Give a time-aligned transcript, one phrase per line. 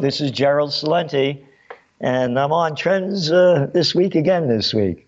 [0.00, 1.44] This is Gerald Celente,
[2.00, 4.48] and I'm on Trends uh, this week again.
[4.48, 5.06] This week,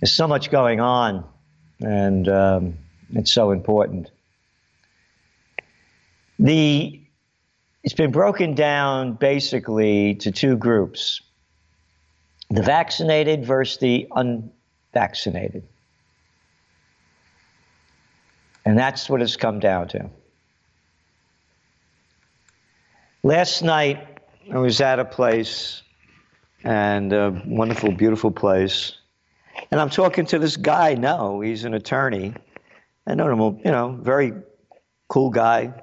[0.00, 1.22] there's so much going on,
[1.80, 2.78] and um,
[3.10, 4.10] it's so important.
[6.38, 6.98] The
[7.84, 11.20] it's been broken down basically to two groups:
[12.48, 15.68] the vaccinated versus the unvaccinated,
[18.64, 20.08] and that's what it's come down to.
[23.22, 24.18] Last night,
[24.50, 25.82] I was at a place,
[26.64, 28.96] and a wonderful, beautiful place,
[29.70, 31.40] and I'm talking to this guy now.
[31.40, 32.32] He's an attorney.
[33.06, 34.32] I know him, you know, very
[35.08, 35.74] cool guy,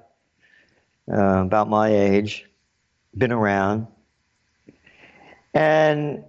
[1.12, 2.50] uh, about my age,
[3.16, 3.85] been around.
[5.54, 6.24] And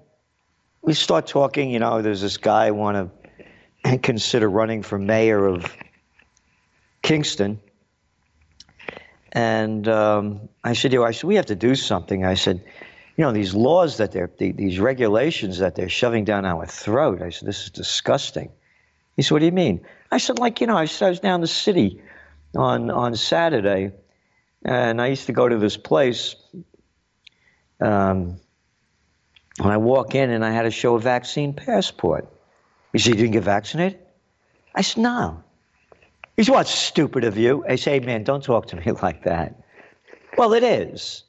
[0.83, 3.11] we start talking, you know, there's this guy I want
[3.85, 5.75] to consider running for mayor of
[7.01, 7.61] Kingston.
[9.33, 12.25] And um, I said, you know, I said, we have to do something.
[12.25, 12.65] I said,
[13.17, 17.21] you know, these laws that they're, the, these regulations that they're shoving down our throat.
[17.21, 18.51] I said, this is disgusting.
[19.17, 19.85] He said, what do you mean?
[20.11, 22.01] I said, like, you know, I, said, I was down the city
[22.57, 23.93] on, on Saturday,
[24.65, 26.37] and I used to go to this place.
[27.81, 28.41] Um,
[29.59, 32.29] and I walk in, and I had to show a vaccine passport.
[32.93, 33.99] He said, you didn't get vaccinated?
[34.75, 35.43] I said, no.
[36.39, 37.65] He said, What's stupid of you?
[37.69, 39.61] I say, man, don't talk to me like that.
[40.39, 41.25] Well, it is.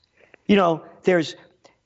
[0.45, 1.35] You know, there's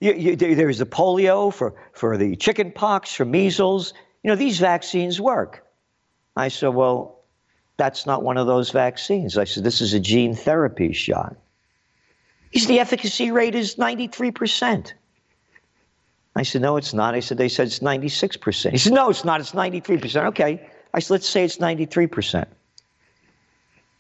[0.02, 3.94] you, you, there's the polio for, for the chicken pox, for measles.
[4.24, 5.66] You know, these vaccines work.
[6.36, 7.22] I said, Well,
[7.78, 9.38] that's not one of those vaccines.
[9.38, 11.38] I said, This is a gene therapy shot.
[12.52, 14.92] He said, The efficacy rate is 93%.
[16.36, 17.16] I said, No, it's not.
[17.16, 18.72] I said, They said it's 96%.
[18.72, 19.40] He said, No, it's not.
[19.40, 20.26] It's 93%.
[20.26, 20.70] Okay.
[20.94, 22.48] I said, Let's say it's 93%.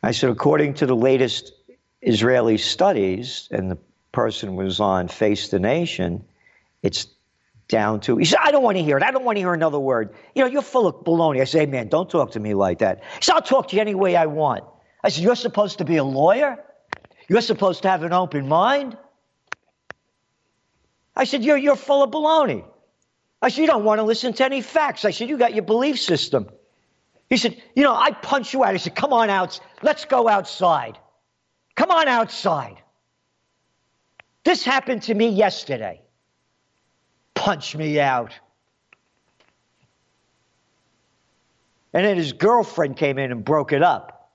[0.03, 1.53] I said, according to the latest
[2.01, 3.77] Israeli studies, and the
[4.11, 6.25] person was on Face the Nation,
[6.81, 7.07] it's
[7.69, 9.03] down to, he said, I don't want to hear it.
[9.03, 10.13] I don't want to hear another word.
[10.35, 11.39] You know, you're full of baloney.
[11.39, 13.01] I said, hey, man, don't talk to me like that.
[13.15, 14.65] He said, I'll talk to you any way I want.
[15.01, 16.57] I said, you're supposed to be a lawyer?
[17.29, 18.97] You're supposed to have an open mind?
[21.15, 22.65] I said, you're, you're full of baloney.
[23.41, 25.05] I said, you don't want to listen to any facts.
[25.05, 26.49] I said, you got your belief system.
[27.33, 28.73] He said, You know, I punch you out.
[28.73, 29.59] He said, Come on out.
[29.83, 30.97] Let's go outside.
[31.75, 32.77] Come on outside.
[34.45, 36.01] This happened to me yesterday.
[37.35, 38.31] Punch me out.
[41.93, 44.31] And then his girlfriend came in and broke it up.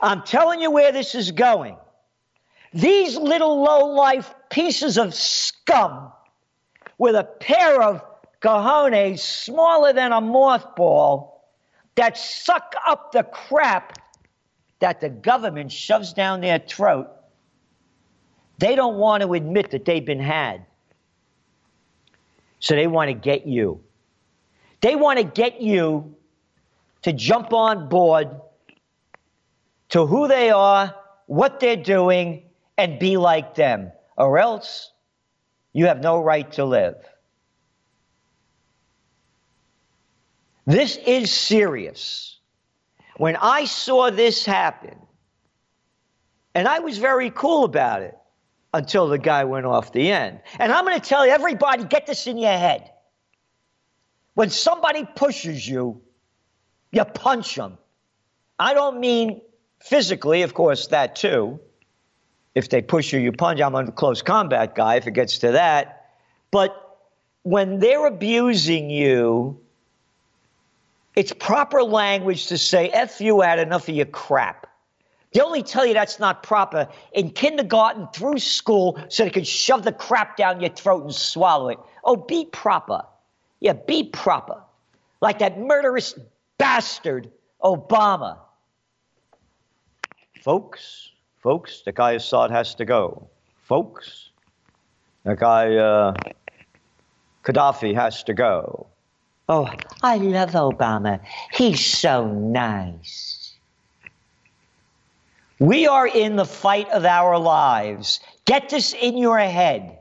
[0.00, 1.76] I'm telling you where this is going.
[2.72, 6.12] These little low life pieces of scum
[6.98, 8.02] with a pair of
[8.40, 11.31] cojones smaller than a mothball
[11.94, 13.98] that suck up the crap
[14.80, 17.08] that the government shoves down their throat.
[18.58, 20.64] They don't want to admit that they've been had.
[22.60, 23.82] So they want to get you.
[24.80, 26.16] They want to get you
[27.02, 28.28] to jump on board
[29.90, 30.94] to who they are,
[31.26, 32.44] what they're doing,
[32.78, 33.92] and be like them.
[34.16, 34.90] Or else
[35.72, 36.96] you have no right to live.
[40.66, 42.38] This is serious.
[43.16, 44.96] When I saw this happen,
[46.54, 48.16] and I was very cool about it
[48.74, 50.40] until the guy went off the end.
[50.58, 52.90] And I'm going to tell everybody, get this in your head.
[54.34, 56.00] When somebody pushes you,
[56.90, 57.78] you punch them.
[58.58, 59.40] I don't mean
[59.80, 61.60] physically, of course, that too.
[62.54, 63.60] If they push you, you punch.
[63.60, 66.10] I'm a close combat guy if it gets to that.
[66.50, 66.98] But
[67.42, 69.61] when they're abusing you,
[71.14, 74.66] it's proper language to say, F you had enough of your crap.
[75.32, 79.82] They only tell you that's not proper in kindergarten through school so they can shove
[79.82, 81.78] the crap down your throat and swallow it.
[82.04, 83.02] Oh, be proper.
[83.60, 84.62] Yeah, be proper.
[85.20, 86.18] Like that murderous
[86.58, 87.30] bastard,
[87.62, 88.38] Obama.
[90.42, 93.28] Folks, folks, the guy Assad has to go.
[93.62, 94.30] Folks,
[95.24, 96.14] the guy uh,
[97.44, 98.88] Gaddafi has to go.
[99.48, 99.68] Oh,
[100.02, 101.20] I love Obama.
[101.52, 103.54] He's so nice.
[105.58, 108.20] We are in the fight of our lives.
[108.44, 109.98] Get this in your head.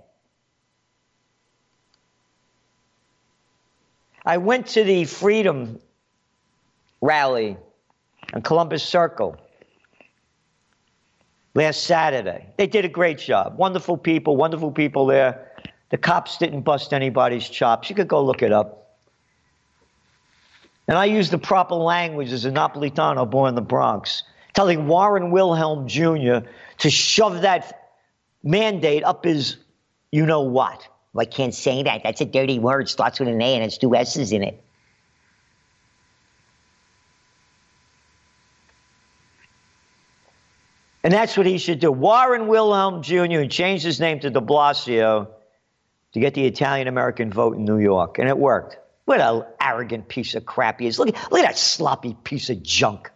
[4.25, 5.79] I went to the Freedom
[7.01, 7.57] rally
[8.33, 9.37] on Columbus Circle
[11.55, 12.47] last Saturday.
[12.57, 13.57] They did a great job.
[13.57, 15.51] Wonderful people, wonderful people there.
[15.89, 17.89] The cops didn't bust anybody's chops.
[17.89, 18.80] You could go look it up.
[20.91, 24.23] And I use the proper language as a Napolitano born in the Bronx.
[24.53, 26.45] telling Warren Wilhelm Jr.
[26.79, 27.93] to shove that
[28.43, 29.55] mandate up his
[30.11, 30.85] you know what.
[31.17, 32.01] I can't say that.
[32.03, 32.81] That's a dirty word.
[32.81, 34.61] It Starts with an A and has two S's in it.
[41.05, 41.89] And that's what he should do.
[41.89, 43.45] Warren Wilhelm Jr.
[43.45, 45.29] changed his name to de Blasio
[46.11, 48.19] to get the Italian American vote in New York.
[48.19, 48.80] And it worked.
[49.11, 50.97] What an arrogant piece of crap he is.
[50.97, 53.11] Look, look at that sloppy piece of junk.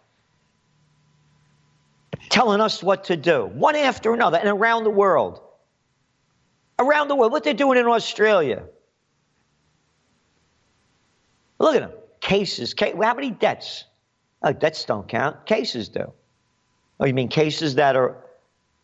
[2.28, 5.40] Telling us what to do, one after another, and around the world.
[6.78, 7.32] Around the world.
[7.32, 8.64] What they're doing in Australia.
[11.58, 11.92] Look at them.
[12.20, 12.74] Cases.
[12.78, 13.84] How many debts?
[14.42, 15.46] Oh, debts don't count.
[15.46, 16.12] Cases do.
[17.00, 18.22] Oh, you mean cases that are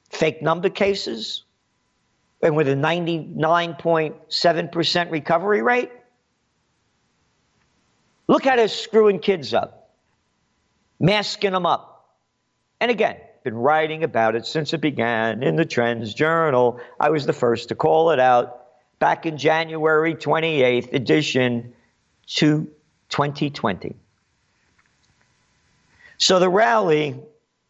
[0.08, 1.44] fake number cases?
[2.41, 5.91] And with a 99.7% recovery rate?
[8.32, 9.90] Look at they're screwing kids up,
[10.99, 12.17] masking them up.
[12.81, 16.81] And again, been writing about it since it began in the Trends Journal.
[16.99, 18.69] I was the first to call it out
[19.00, 21.75] back in January 28th edition
[22.37, 22.67] to
[23.11, 23.94] 2020.
[26.17, 27.20] So the rally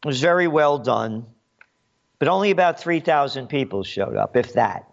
[0.04, 1.26] was very well done,
[2.20, 4.88] but only about 3,000 people showed up, if that.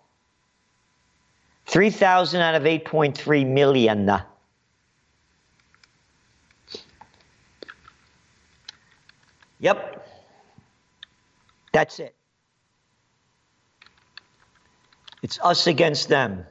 [1.68, 4.20] 3,000 out of 8.3 million.
[9.60, 10.08] Yep.
[11.74, 12.16] That's it.
[15.22, 16.46] It's us against them.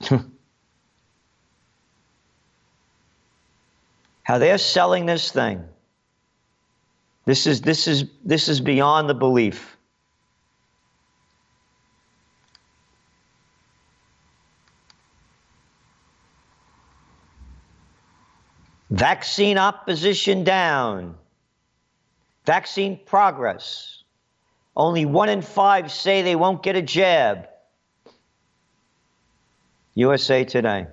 [4.22, 5.64] how they're selling this thing.
[7.24, 9.75] This is, this is, this is beyond the belief.
[18.90, 21.16] Vaccine opposition down.
[22.44, 24.04] Vaccine progress.
[24.76, 27.48] Only one in five say they won't get a jab.
[29.94, 30.86] USA Today.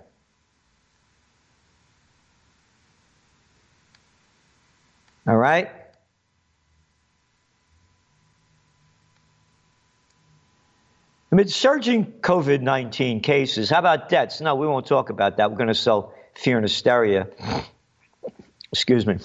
[5.27, 5.69] All right?
[11.31, 14.39] Amid surging COVID 19 cases, how about debts?
[14.39, 15.49] No, we won't talk about that.
[15.49, 17.27] We're going to sell fear and hysteria.
[18.73, 19.19] Excuse me.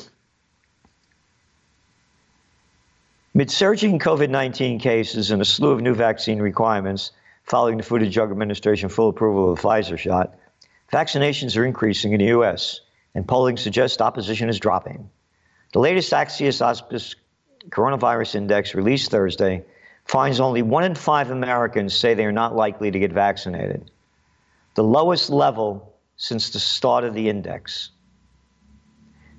[3.34, 7.12] Amid surging COVID 19 cases and a slew of new vaccine requirements
[7.44, 10.34] following the Food and Drug Administration full approval of the Pfizer shot,
[10.92, 12.80] vaccinations are increasing in the U.S.,
[13.14, 15.08] and polling suggests opposition is dropping.
[15.72, 17.16] The latest Axios Ipsos
[17.70, 19.64] coronavirus index released Thursday
[20.04, 23.90] finds only one in five Americans say they are not likely to get vaccinated,
[24.74, 27.90] the lowest level since the start of the index.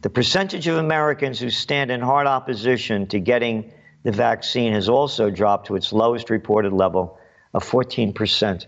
[0.02, 3.74] The percentage of Americans who stand in hard opposition to getting
[4.04, 7.20] the vaccine has also dropped to its lowest reported level
[7.54, 8.66] of 14%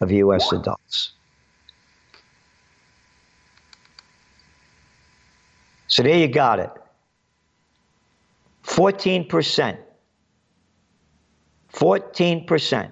[0.00, 0.52] of U.S.
[0.52, 1.12] adults.
[5.86, 6.70] So there you got it.
[8.64, 9.78] 14%.
[11.72, 12.90] 14%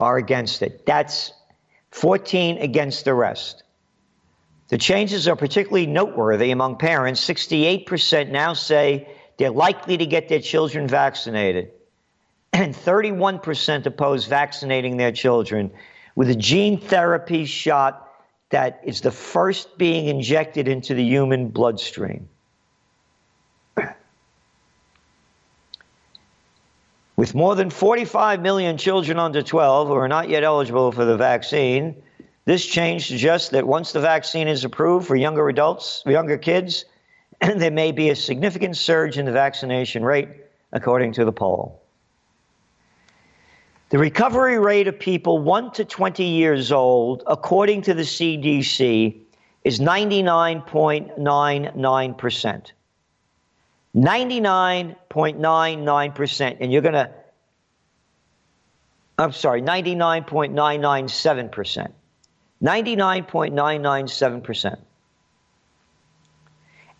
[0.00, 0.86] are against it.
[0.86, 1.32] That's
[1.90, 3.62] 14 against the rest.
[4.68, 7.26] The changes are particularly noteworthy among parents.
[7.26, 11.70] 68% now say they're likely to get their children vaccinated,
[12.52, 15.70] and 31% oppose vaccinating their children
[16.14, 18.04] with a gene therapy shot
[18.50, 22.28] that is the first being injected into the human bloodstream.
[27.16, 31.16] With more than 45 million children under 12 who are not yet eligible for the
[31.16, 32.02] vaccine,
[32.48, 36.86] this change suggests that once the vaccine is approved for younger adults, younger kids,
[37.42, 40.30] there may be a significant surge in the vaccination rate,
[40.72, 41.82] according to the poll.
[43.90, 49.20] The recovery rate of people 1 to 20 years old, according to the CDC,
[49.64, 52.72] is 99.99%.
[53.94, 56.56] 99.99%.
[56.60, 57.10] And you're going to,
[59.18, 61.92] I'm sorry, 99.997%.
[62.62, 64.78] 99.997%.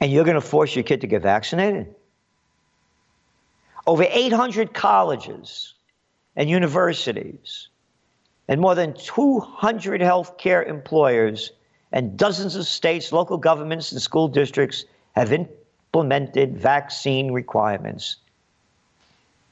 [0.01, 1.95] And you're going to force your kid to get vaccinated?
[3.87, 5.75] Over 800 colleges
[6.37, 7.69] and universities
[8.49, 11.53] and more than 200 healthcare employers
[11.93, 18.17] and dozens of states, local governments, and school districts have implemented vaccine requirements.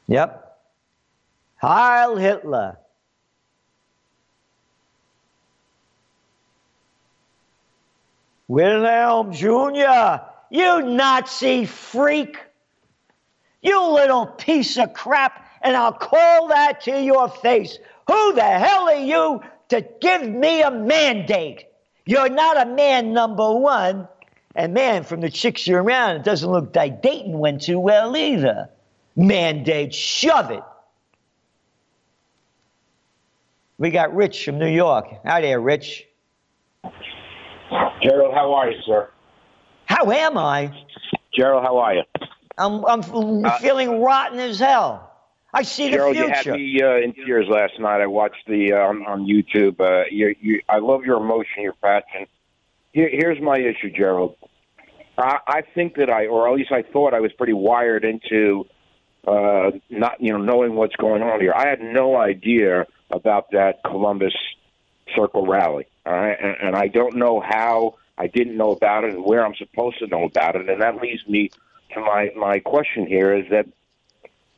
[0.06, 0.42] Yep.
[1.56, 2.78] Heil Hitler.
[8.48, 12.38] Wilhelm Jr., you Nazi freak!
[13.62, 17.78] You little piece of crap, and I'll call that to your face.
[18.06, 21.66] Who the hell are you to give me a mandate?
[22.04, 24.06] You're not a man, number one.
[24.54, 28.16] And man, from the chicks you're around, it doesn't look like Dayton went too well
[28.16, 28.70] either.
[29.16, 30.62] Mandate, shove it.
[33.78, 35.06] We got Rich from New York.
[35.24, 36.06] Hi there, Rich.
[38.02, 39.10] Gerald, how are you, sir?
[39.86, 40.72] How am I?
[41.34, 42.02] Gerald, how are you?
[42.58, 45.12] I'm, I'm uh, feeling rotten as hell.
[45.52, 46.42] I see Gerald, the future.
[46.42, 48.00] Gerald, you had me uh, in tears last night.
[48.00, 49.80] I watched the uh, on, on YouTube.
[49.80, 52.26] Uh, you, you, I love your emotion, your passion.
[52.92, 54.36] Here, here's my issue, Gerald.
[55.18, 58.66] I, I think that I, or at least I thought I was pretty wired into
[59.26, 61.52] uh, not, you know, knowing what's going on here.
[61.54, 64.34] I had no idea about that Columbus
[65.14, 65.86] Circle rally.
[66.06, 69.44] All right, and, and I don't know how I didn't know about it and where
[69.44, 71.50] I'm supposed to know about it, and that leads me
[71.94, 73.66] to my my question here: is that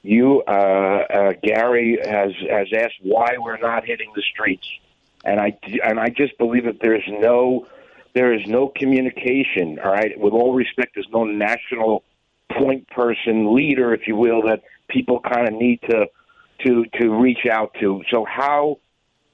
[0.02, 4.68] you, uh, uh, Gary, has has asked why we're not hitting the streets,
[5.24, 7.66] and I and I just believe that there's no
[8.14, 9.78] there is no communication.
[9.78, 12.04] All right, with all respect, there's no national
[12.52, 16.06] point person leader, if you will, that people kind of need to
[16.66, 18.02] to to reach out to.
[18.10, 18.80] So how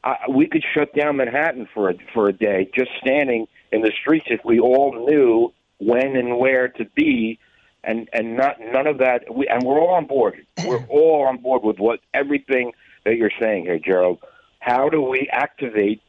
[0.04, 3.90] uh, we could shut down Manhattan for a, for a day, just standing in the
[4.00, 7.38] streets if we all knew when and where to be,
[7.82, 9.34] and and not none of that.
[9.34, 10.46] We, and we're all on board.
[10.64, 12.72] We're all on board with what everything
[13.04, 14.18] that you're saying here, Gerald.
[14.60, 16.02] How do we activate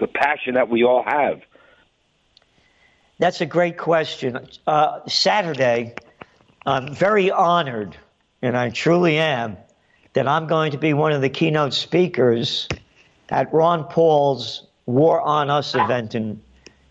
[0.00, 1.40] the passion that we all have?
[3.18, 4.48] That's a great question.
[4.66, 5.94] Uh, Saturday,
[6.66, 7.96] I'm very honored,
[8.42, 9.56] and I truly am,
[10.14, 12.68] that I'm going to be one of the keynote speakers
[13.34, 16.40] at Ron Paul's War on Us event in,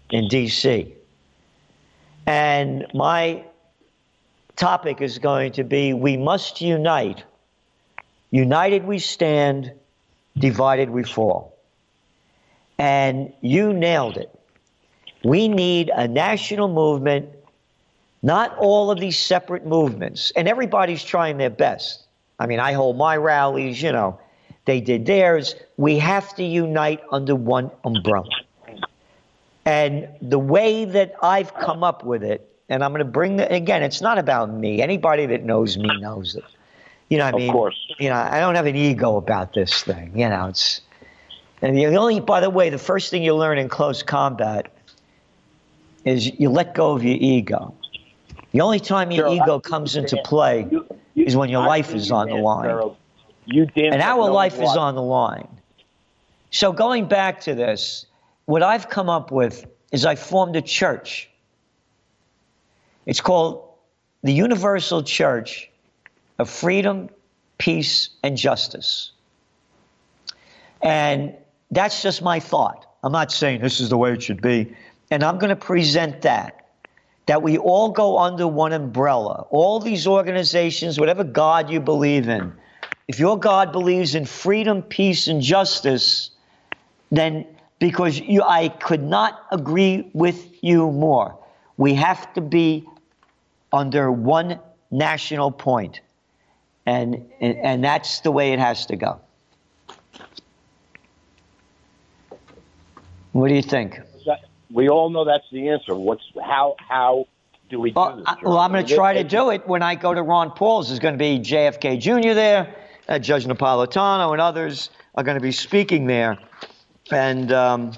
[0.09, 0.93] in D.C.
[2.25, 3.45] And my
[4.57, 7.23] topic is going to be We Must Unite.
[8.29, 9.71] United we stand,
[10.37, 11.57] divided we fall.
[12.77, 14.29] And you nailed it.
[15.23, 17.29] We need a national movement
[18.25, 20.31] not all of these separate movements.
[20.35, 22.03] And everybody's trying their best.
[22.39, 24.17] I mean, I hold my rallies, you know,
[24.65, 25.55] they did theirs.
[25.77, 28.29] We have to unite under one umbrella.
[29.65, 33.51] And the way that I've come up with it, and I'm going to bring the,
[33.51, 34.81] again, it's not about me.
[34.81, 36.43] Anybody that knows me knows it.
[37.09, 37.87] You know, I mean, of course.
[37.99, 40.17] you know, I don't have an ego about this thing.
[40.17, 40.81] You know, it's,
[41.61, 44.71] and the only, by the way, the first thing you learn in close combat
[46.03, 47.73] is you let go of your ego.
[48.51, 51.67] The only time your sure, ego comes into play you, you, is when your I
[51.67, 52.95] life is on the line.
[53.45, 55.47] You and our life is on the line.
[56.51, 58.05] So going back to this,
[58.45, 61.29] what I've come up with is I formed a church.
[63.05, 63.67] It's called
[64.23, 65.69] the Universal Church
[66.39, 67.09] of Freedom,
[67.57, 69.11] Peace, and Justice.
[70.81, 71.35] And
[71.71, 72.85] that's just my thought.
[73.03, 74.75] I'm not saying this is the way it should be.
[75.11, 76.63] And I'm going to present that
[77.25, 79.45] that we all go under one umbrella.
[79.49, 82.53] All these organizations, whatever God you believe in,
[83.07, 86.31] if your God believes in freedom, peace, and justice,
[87.11, 87.45] then
[87.79, 91.37] because you, I could not agree with you more.
[91.77, 92.87] We have to be
[93.71, 94.59] under one
[94.91, 96.01] national point,
[96.85, 99.19] and, and, and that's the way it has to go.
[103.33, 103.99] What do you think?
[104.73, 105.95] we all know that's the answer.
[105.95, 107.27] What's how how
[107.69, 108.25] do we do well, this?
[108.41, 110.87] Well, I'm going to try to do it when I go to Ron Paul's.
[110.87, 112.33] There's going to be JFK Jr.
[112.33, 112.75] there,
[113.07, 116.37] uh, Judge Napolitano, and others are going to be speaking there,
[117.11, 117.91] and um,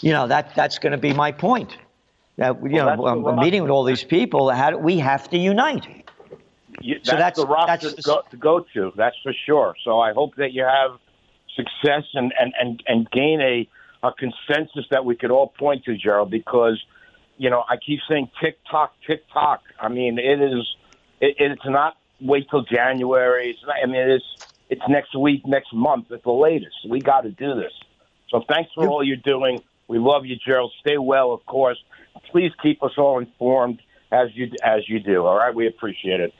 [0.00, 1.76] you know that that's going to be my point.
[2.36, 4.50] That you well, know, I'm, I'm meeting with all these people.
[4.50, 5.86] How do, we have to unite.
[6.80, 8.92] You, that's so that's the roster that's to, go, to go to.
[8.96, 9.74] That's for sure.
[9.84, 10.98] So I hope that you have
[11.54, 13.68] success and and and, and gain a
[14.06, 16.80] a consensus that we could all point to, Gerald, because
[17.36, 19.62] you know I keep saying tick tock, tick tock.
[19.80, 20.66] I mean, it is.
[21.20, 23.50] It, it's not wait till January.
[23.50, 24.24] It's not, I mean, it's
[24.70, 26.76] it's next week, next month at the latest.
[26.88, 27.72] We got to do this.
[28.28, 29.62] So thanks for all you're doing.
[29.88, 30.72] We love you, Gerald.
[30.80, 31.82] Stay well, of course.
[32.30, 33.80] Please keep us all informed
[34.12, 35.24] as you as you do.
[35.24, 36.34] All right, we appreciate it.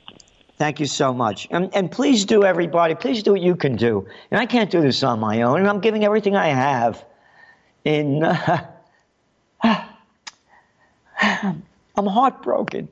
[0.59, 1.47] Thank you so much.
[1.53, 4.09] And, and please do, everybody, please do what you can do.
[4.33, 7.05] And I can't do this on my own, and I'm giving everything I have
[7.85, 8.25] in.
[8.25, 8.67] Uh,
[11.99, 12.89] I'm heartbroken.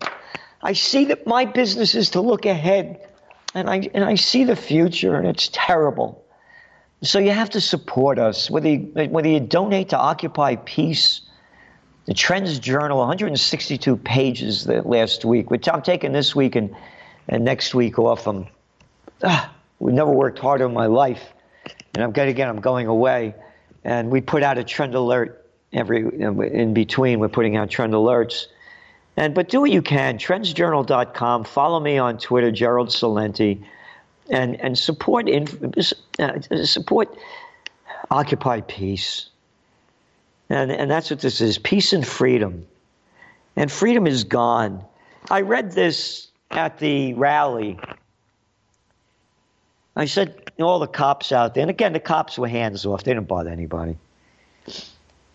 [0.62, 3.06] I see that my business is to look ahead,
[3.54, 6.24] and I and I see the future, and it's terrible.
[7.02, 8.78] So you have to support us, whether you,
[9.10, 11.20] whether you donate to Occupy Peace,
[12.06, 16.74] the Trends Journal, 162 pages last week, which I'm taking this week and,
[17.28, 18.26] and next week off.
[18.26, 18.46] I'm,
[19.22, 21.22] ah, we never worked harder in my life.
[21.94, 23.34] And I'm going again, I'm going away.
[23.84, 27.20] And we put out a trend alert every in between.
[27.20, 28.46] We're putting out trend alerts.
[29.16, 30.18] And but do what you can.
[30.18, 31.44] Trendsjournal.com.
[31.44, 33.62] Follow me on Twitter, Gerald Celente,
[34.30, 35.46] and and support in,
[36.18, 37.16] uh, support
[38.10, 39.30] Occupy Peace.
[40.48, 42.66] And, and that's what this is peace and freedom.
[43.56, 44.84] And freedom is gone.
[45.30, 47.78] I read this at the rally.
[49.96, 53.12] I said, all the cops out there, and again, the cops were hands off, they
[53.12, 53.96] didn't bother anybody.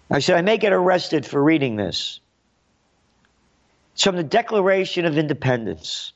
[0.09, 2.19] I said, I may get arrested for reading this.
[3.93, 6.13] It's from the Declaration of Independence.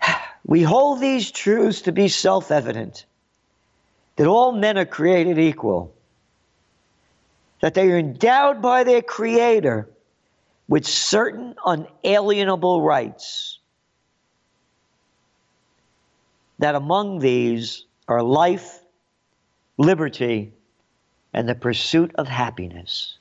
[0.46, 3.04] We hold these truths to be self evident
[4.16, 5.94] that all men are created equal,
[7.60, 9.88] that they are endowed by their Creator
[10.68, 13.58] with certain unalienable rights,
[16.58, 18.80] that among these are life,
[19.76, 20.52] liberty,
[21.32, 23.17] and the pursuit of happiness.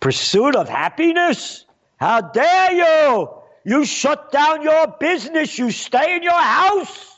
[0.00, 1.64] Pursuit of happiness?
[1.98, 3.28] How dare you!
[3.64, 7.14] You shut down your business, you stay in your house.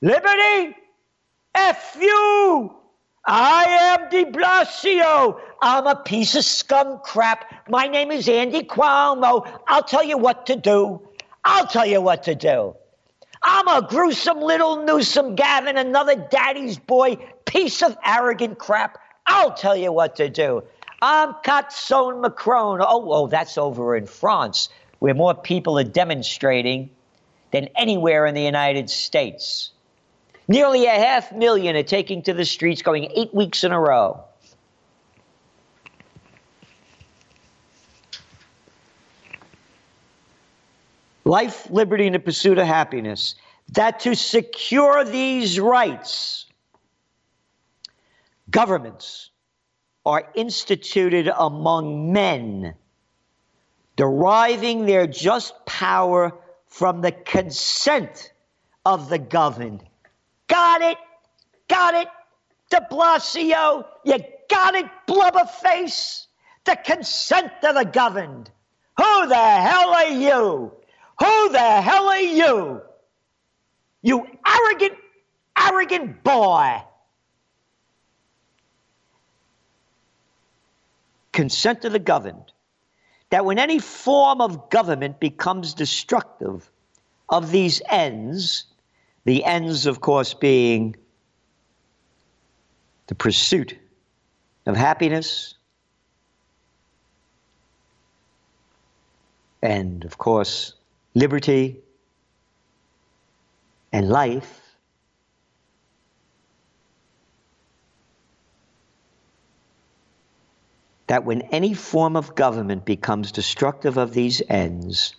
[0.00, 0.76] Liberty?
[1.54, 2.74] F you!
[3.26, 5.40] I am de Blasio.
[5.62, 7.68] I'm a piece of scum crap.
[7.68, 9.48] My name is Andy Cuomo.
[9.66, 11.00] I'll tell you what to do.
[11.44, 12.74] I'll tell you what to do.
[13.42, 18.98] I'm a gruesome little Newsom Gavin, another daddy's boy, piece of arrogant crap.
[19.26, 20.62] I'll tell you what to do.
[21.00, 22.80] I'm Catson Macron.
[22.80, 26.90] Oh, oh, that's over in France, where more people are demonstrating
[27.50, 29.70] than anywhere in the United States.
[30.48, 34.24] Nearly a half million are taking to the streets, going eight weeks in a row.
[41.24, 43.34] Life, liberty, and the pursuit of happiness.
[43.72, 46.43] That to secure these rights,
[48.54, 49.30] governments
[50.06, 52.74] are instituted among men,
[53.96, 56.32] deriving their just power
[56.68, 58.32] from the consent
[58.86, 59.84] of the governed
[60.48, 60.98] Got it.
[61.68, 62.08] Got it.
[62.70, 64.18] De Blasio, you
[64.50, 66.26] got it, blubberface.
[66.64, 68.50] The consent of the governed.
[68.96, 70.72] Who the hell are you?
[71.20, 72.82] Who the hell are you?
[74.02, 74.98] You arrogant,
[75.58, 76.82] arrogant boy.
[81.34, 82.52] Consent of the governed.
[83.30, 86.70] That when any form of government becomes destructive
[87.28, 88.66] of these ends,
[89.24, 90.94] the ends, of course, being
[93.08, 93.76] the pursuit
[94.66, 95.54] of happiness
[99.60, 100.74] and, of course,
[101.14, 101.80] liberty
[103.92, 104.63] and life.
[111.06, 115.14] That when any form of government becomes destructive of these ends,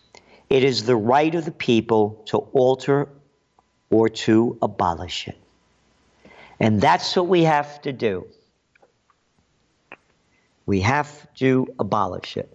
[0.49, 3.09] it is the right of the people to alter
[3.89, 5.37] or to abolish it.
[6.59, 8.27] And that's what we have to do.
[10.65, 12.51] We have to abolish it.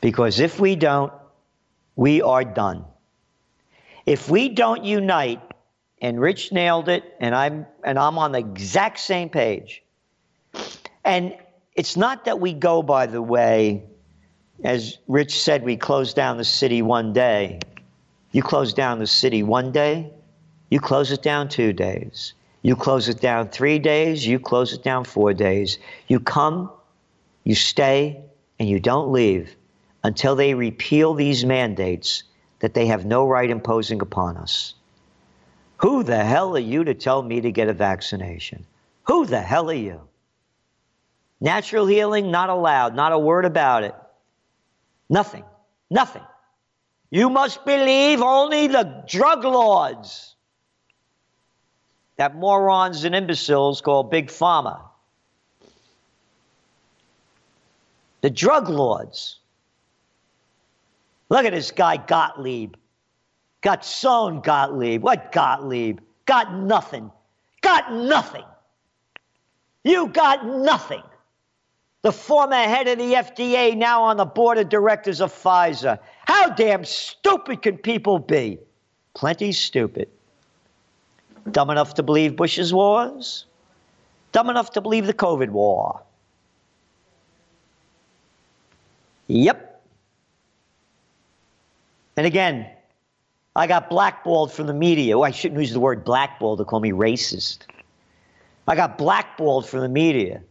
[0.00, 1.12] Because if we don't,
[1.96, 2.84] we are done.
[4.04, 5.40] If we don't unite,
[6.02, 9.82] and Rich nailed it, and I'm and I'm on the exact same page.
[11.04, 11.36] And
[11.74, 13.82] it's not that we go by the way,
[14.62, 17.60] as Rich said, we close down the city one day.
[18.32, 20.10] You close down the city one day,
[20.70, 22.32] you close it down two days.
[22.62, 25.78] You close it down three days, you close it down four days.
[26.08, 26.70] You come,
[27.44, 28.22] you stay,
[28.58, 29.54] and you don't leave
[30.02, 32.22] until they repeal these mandates
[32.60, 34.74] that they have no right imposing upon us.
[35.78, 38.64] Who the hell are you to tell me to get a vaccination?
[39.04, 40.00] Who the hell are you?
[41.44, 43.94] Natural healing, not allowed, not a word about it.
[45.10, 45.44] Nothing,
[45.90, 46.22] nothing.
[47.10, 50.36] You must believe only the drug lords.
[52.16, 54.80] That morons and imbeciles called Big Pharma.
[58.22, 59.38] The drug lords.
[61.28, 62.72] Look at this guy, Gottlieb.
[63.60, 65.02] Got sown Gottlieb.
[65.02, 65.98] What Gottlieb?
[66.24, 67.12] Got nothing.
[67.60, 68.44] Got nothing.
[69.82, 71.02] You got nothing.
[72.04, 75.98] The former head of the FDA, now on the board of directors of Pfizer.
[76.26, 78.58] How damn stupid can people be?
[79.14, 80.10] Plenty stupid.
[81.50, 83.46] Dumb enough to believe Bush's wars?
[84.32, 86.02] Dumb enough to believe the COVID war?
[89.28, 89.82] Yep.
[92.18, 92.66] And again,
[93.56, 95.18] I got blackballed from the media.
[95.18, 97.60] Oh, I shouldn't use the word blackballed to call me racist.
[98.68, 100.42] I got blackballed from the media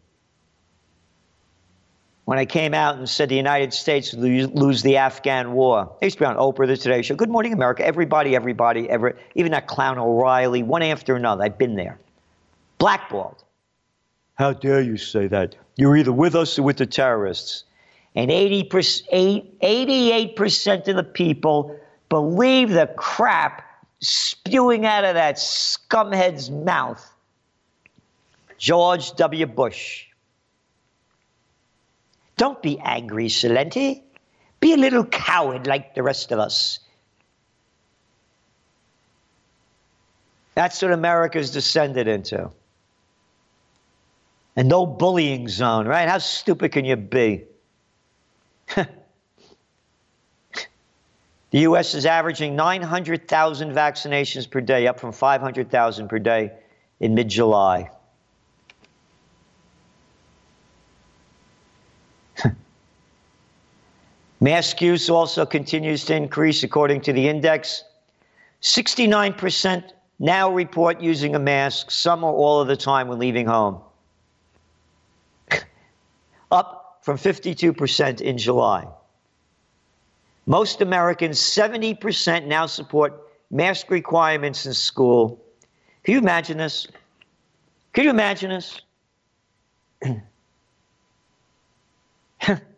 [2.26, 5.92] when I came out and said the United States would lose the Afghan war.
[6.02, 7.16] I used to be on Oprah, the Today Show.
[7.16, 7.86] Good Morning America.
[7.86, 11.44] Everybody, everybody, ever, even that clown O'Reilly, one after another.
[11.44, 12.00] I've been there.
[12.78, 13.44] Blackballed.
[14.36, 15.56] How dare you say that?
[15.76, 17.66] You're either with us or with the terrorists.
[18.16, 21.78] And 80%, 88% of the people
[22.10, 23.64] believe the crap
[24.00, 27.10] spewing out of that scumhead's mouth.
[28.58, 29.46] George W.
[29.46, 30.06] Bush.
[32.38, 34.02] Don't be angry, Celente.
[34.60, 36.80] Be a little coward like the rest of us.
[40.56, 42.52] That's what America's descended into.
[44.56, 46.08] And no bullying zone, right?
[46.08, 47.46] How stupid can you be?
[48.76, 48.88] the
[51.52, 51.96] U.S.
[51.96, 56.52] is averaging 900,000 vaccinations per day, up from 500,000 per day
[57.00, 57.90] in mid July.
[64.44, 67.86] Mask use also continues to increase according to the index.
[68.62, 73.80] 69% now report using a mask some or all of the time when leaving home,
[76.52, 78.86] up from 52% in July.
[80.46, 83.14] Most Americans, 70% now support
[83.50, 85.42] mask requirements in school.
[86.04, 86.86] Can you imagine this?
[87.94, 88.82] Can you imagine this?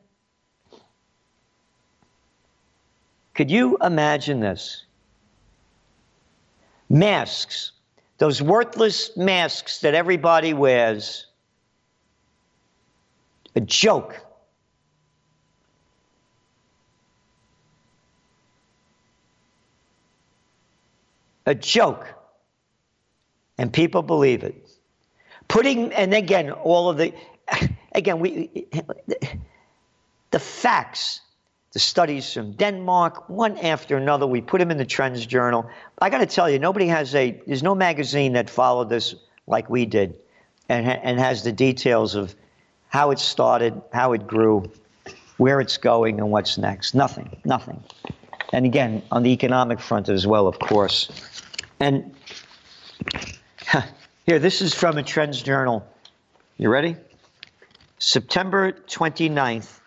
[3.36, 4.86] Could you imagine this?
[6.89, 7.74] Masks,
[8.17, 11.28] those worthless masks that everybody wears,
[13.56, 14.15] a joke.
[21.45, 22.08] A joke.
[23.58, 24.56] And people believe it.
[25.48, 27.13] Putting, and again, all of the,
[27.91, 28.67] again, we,
[30.32, 31.21] the facts
[31.76, 34.26] the studies from Denmark, one after another.
[34.26, 35.70] We put them in the Trends Journal.
[36.00, 39.14] I got to tell you, nobody has a, there's no magazine that followed this
[39.46, 40.16] like we did
[40.70, 42.34] and, and has the details of
[42.88, 44.72] how it started, how it grew,
[45.36, 46.96] where it's going, and what's next.
[46.96, 47.84] Nothing, nothing.
[48.54, 51.10] And again, on the economic front as well, of course.
[51.82, 52.16] And
[54.26, 55.86] here, this is from a Trends Journal.
[56.56, 56.96] You ready?
[58.00, 59.82] September 29th,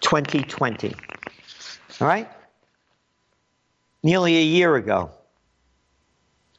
[0.00, 0.94] 2020.
[2.00, 2.30] All right?
[4.02, 5.10] Nearly a year ago.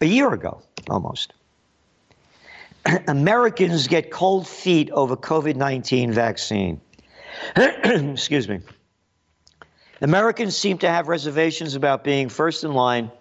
[0.01, 1.33] A year ago, almost.
[3.07, 6.81] Americans get cold feet over COVID 19 vaccine.
[7.55, 8.59] Excuse me.
[10.01, 13.11] Americans seem to have reservations about being first in line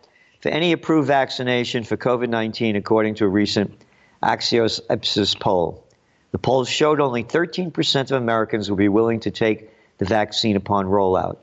[0.40, 3.82] for any approved vaccination for COVID 19, according to a recent
[4.22, 5.86] Axios Ipsos poll.
[6.32, 10.86] The poll showed only 13% of Americans will be willing to take the vaccine upon
[10.86, 11.36] rollout.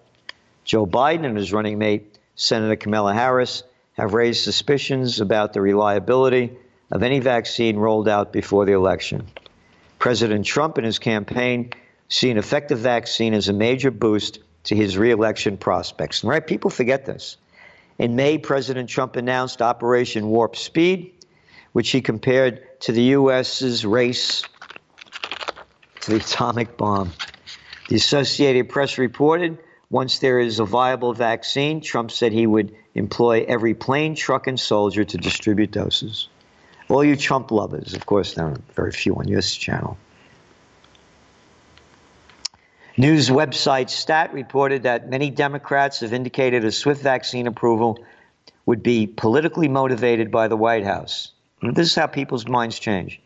[0.65, 6.52] Joe Biden and his running mate, Senator Kamala Harris, have raised suspicions about the reliability
[6.91, 9.28] of any vaccine rolled out before the election.
[10.00, 11.72] President Trump and his campaign
[12.10, 16.24] see an effective vaccine as a major boost to his reelection prospects.
[16.24, 17.38] Right, people forget this.
[18.00, 21.13] In May, President Trump announced Operation Warp Speed,
[21.74, 24.41] which he compared to the U.S.'s race
[26.02, 27.12] to the atomic bomb.
[27.88, 29.58] The Associated Press reported
[29.89, 34.60] once there is a viable vaccine, Trump said he would employ every plane, truck, and
[34.60, 36.28] soldier to distribute doses.
[36.89, 39.97] All you Trump lovers, of course, there are very few on this channel.
[42.97, 48.04] News website Stat reported that many Democrats have indicated a swift vaccine approval
[48.65, 51.32] would be politically motivated by the White House.
[51.62, 53.21] This is how people's minds change.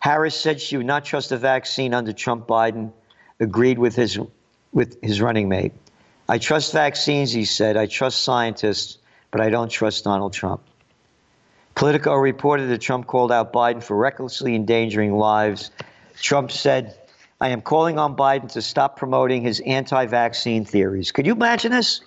[0.00, 2.92] Harris said she would not trust a vaccine under Trump Biden
[3.40, 4.18] agreed with his,
[4.72, 5.72] with his running mate.
[6.28, 7.76] I trust vaccines, he said.
[7.76, 8.98] I trust scientists,
[9.30, 10.62] but I don't trust Donald Trump.
[11.74, 15.70] Politico reported that Trump called out Biden for recklessly endangering lives.
[16.20, 16.96] Trump said,
[17.40, 21.10] I am calling on Biden to stop promoting his anti vaccine theories.
[21.10, 22.02] Could you imagine this?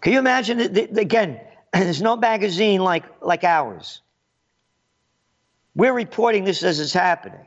[0.00, 0.60] Can you imagine?
[0.60, 1.40] Again,
[1.72, 4.00] there's no magazine like, like ours.
[5.74, 7.46] We're reporting this as it's happening.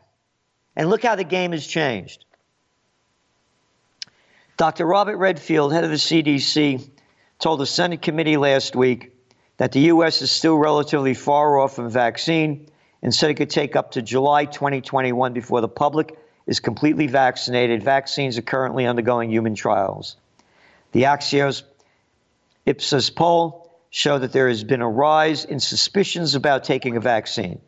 [0.75, 2.25] And look how the game has changed.
[4.57, 4.85] Dr.
[4.87, 6.89] Robert Redfield, head of the CDC,
[7.37, 9.11] told the Senate committee last week
[9.57, 10.23] that the U.S.
[10.23, 12.67] is still relatively far off from vaccine
[13.03, 16.17] and said it could take up to July 2021 before the public
[16.47, 17.83] is completely vaccinated.
[17.83, 20.15] Vaccines are currently undergoing human trials.
[20.91, 21.61] The Axios
[22.65, 27.61] Ipsos poll show that there has been a rise in suspicions about taking a vaccine.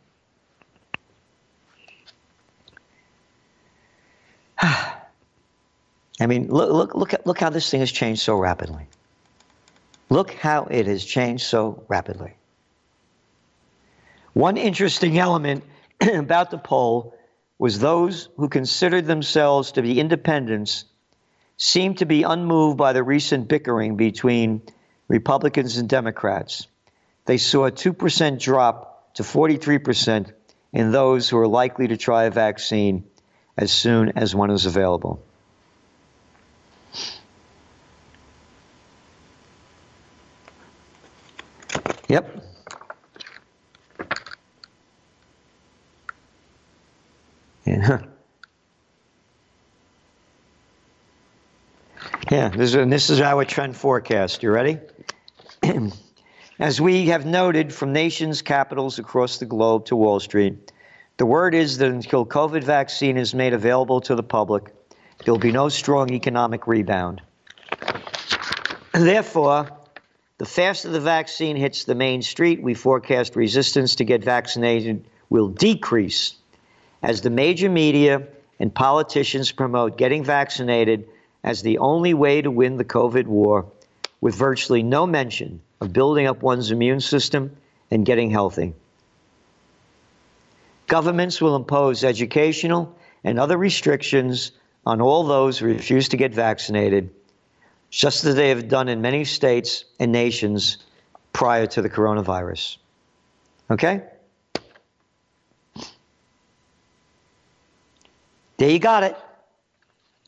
[6.20, 8.86] I mean, look, look, look, look how this thing has changed so rapidly.
[10.10, 12.34] Look how it has changed so rapidly.
[14.34, 15.64] One interesting element
[16.00, 17.14] about the poll
[17.58, 20.84] was those who considered themselves to be independents
[21.56, 24.62] seemed to be unmoved by the recent bickering between
[25.08, 26.66] Republicans and Democrats.
[27.26, 30.32] They saw a 2% drop to 43%
[30.72, 33.04] in those who are likely to try a vaccine
[33.56, 35.22] as soon as one is available.
[42.10, 42.44] Yep.
[47.64, 48.02] Yeah.
[52.30, 54.44] Yeah, this is, this is our trend forecast.
[54.44, 54.78] You ready?
[56.60, 60.70] As we have noted from nations' capitals across the globe to Wall Street,
[61.16, 64.72] the word is that until COVID vaccine is made available to the public,
[65.24, 67.20] there'll be no strong economic rebound.
[68.92, 69.79] Therefore,
[70.40, 75.48] the faster the vaccine hits the main street, we forecast resistance to get vaccinated will
[75.48, 76.34] decrease
[77.02, 78.26] as the major media
[78.58, 81.06] and politicians promote getting vaccinated
[81.44, 83.66] as the only way to win the COVID war,
[84.22, 87.54] with virtually no mention of building up one's immune system
[87.90, 88.72] and getting healthy.
[90.86, 94.52] Governments will impose educational and other restrictions
[94.86, 97.10] on all those who refuse to get vaccinated
[97.90, 100.78] just as they have done in many states and nations
[101.32, 102.78] prior to the coronavirus.
[103.70, 104.02] Okay?
[108.56, 109.16] There you got it.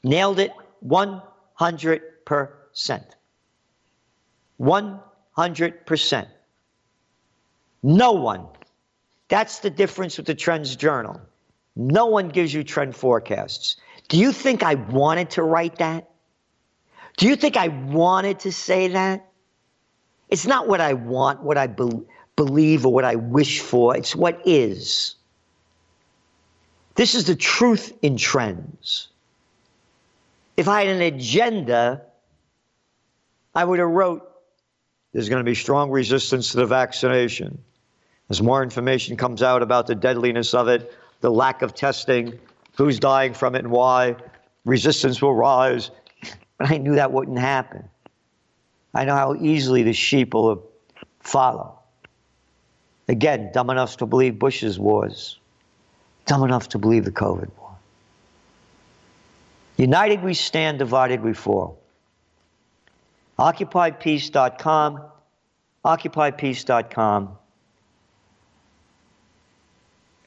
[0.02, 0.52] Nailed it
[0.86, 1.22] 100%.
[4.60, 6.26] 100%.
[7.82, 8.46] No one.
[9.28, 11.20] That's the difference with the Trends Journal.
[11.74, 13.76] No one gives you trend forecasts.
[14.08, 16.11] Do you think I wanted to write that?
[17.16, 19.28] Do you think I wanted to say that?
[20.28, 22.02] It's not what I want, what I be-
[22.36, 23.96] believe, or what I wish for.
[23.96, 25.14] It's what is.
[26.94, 29.08] This is the truth in trends.
[30.56, 32.02] If I had an agenda,
[33.54, 34.28] I would have wrote,
[35.12, 37.58] there's going to be strong resistance to the vaccination.
[38.30, 42.38] As more information comes out about the deadliness of it, the lack of testing,
[42.76, 44.16] who's dying from it and why,
[44.64, 45.90] resistance will rise,
[46.62, 47.88] I knew that wouldn't happen.
[48.94, 50.62] I know how easily the sheep will
[51.20, 51.78] follow.
[53.08, 55.38] Again, dumb enough to believe Bush's wars,
[56.26, 57.76] dumb enough to believe the COVID war.
[59.76, 61.78] United we stand, divided we fall.
[63.38, 65.02] OccupyPeace.com,
[65.84, 67.38] OccupyPeace.com,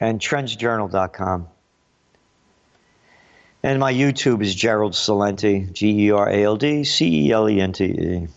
[0.00, 1.48] and TrendsJournal.com.
[3.66, 7.50] And my YouTube is Gerald Celente, G E R A L D C E L
[7.50, 8.28] E N T E.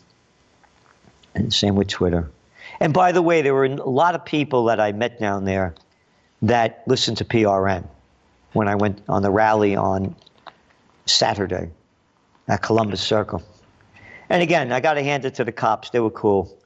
[1.35, 2.31] And same with Twitter.
[2.79, 5.75] And by the way, there were a lot of people that I met down there
[6.41, 7.87] that listened to PRN
[8.53, 10.15] when I went on the rally on
[11.05, 11.69] Saturday
[12.47, 13.43] at Columbus Circle.
[14.31, 15.91] And again, I got to hand it to the cops.
[15.91, 16.57] They were cool.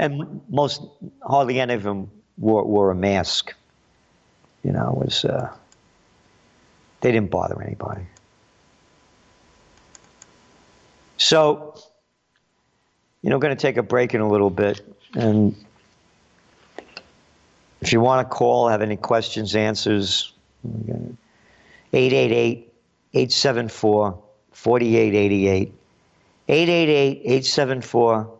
[0.00, 0.82] And most,
[1.22, 3.54] hardly any of them wore, wore a mask.
[4.64, 5.24] You know, it was.
[5.24, 5.54] Uh,
[7.00, 8.02] they didn't bother anybody.
[11.16, 11.80] So,
[13.22, 14.80] you know, going to take a break in a little bit.
[15.14, 15.54] And
[17.80, 20.32] if you want to call, have any questions, answers,
[20.64, 22.72] 888
[23.14, 24.18] 874
[24.52, 25.72] 4888.
[26.48, 28.38] 888 874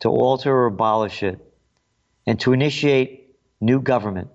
[0.00, 1.38] to alter or abolish it
[2.26, 3.19] and to initiate
[3.60, 4.28] new government,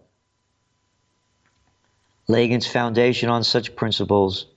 [2.27, 4.47] laying its foundation on such principles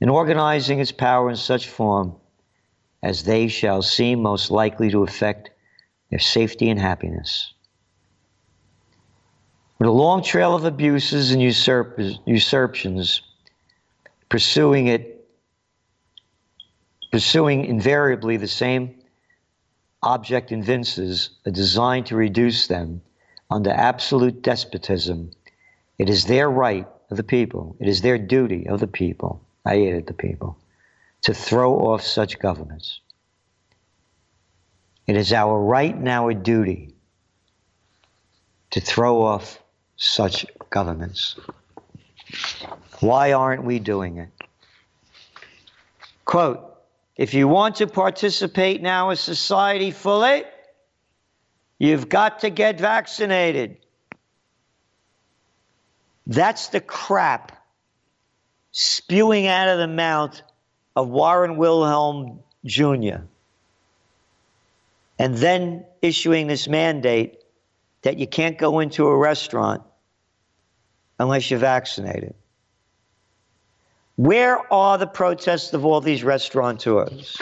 [0.00, 2.14] and organizing its power in such form
[3.02, 5.50] as they shall seem most likely to affect
[6.10, 7.52] their safety and happiness.
[9.78, 13.20] With a long trail of abuses and usurp- usurpations,
[14.28, 15.28] pursuing it,
[17.10, 18.94] pursuing invariably the same
[20.02, 23.00] object evinces a design to reduce them
[23.50, 25.30] under absolute despotism.
[25.98, 29.86] It is their right of the people, it is their duty of the people, I
[29.86, 30.56] added the people,
[31.22, 33.00] to throw off such governments.
[35.06, 36.94] It is our right and our duty
[38.70, 39.60] to throw off
[39.96, 41.36] such governments.
[43.00, 44.30] Why aren't we doing it?
[46.24, 46.74] Quote,
[47.16, 50.44] if you want to participate in our society fully,
[51.84, 53.78] you've got to get vaccinated.
[56.26, 57.52] That's the crap
[58.72, 60.40] spewing out of the mouth
[60.96, 63.22] of Warren Wilhelm Jr.
[65.18, 67.38] And then issuing this mandate
[68.02, 69.82] that you can't go into a restaurant
[71.18, 72.34] unless you're vaccinated.
[74.16, 77.36] Where are the protests of all these restaurateurs?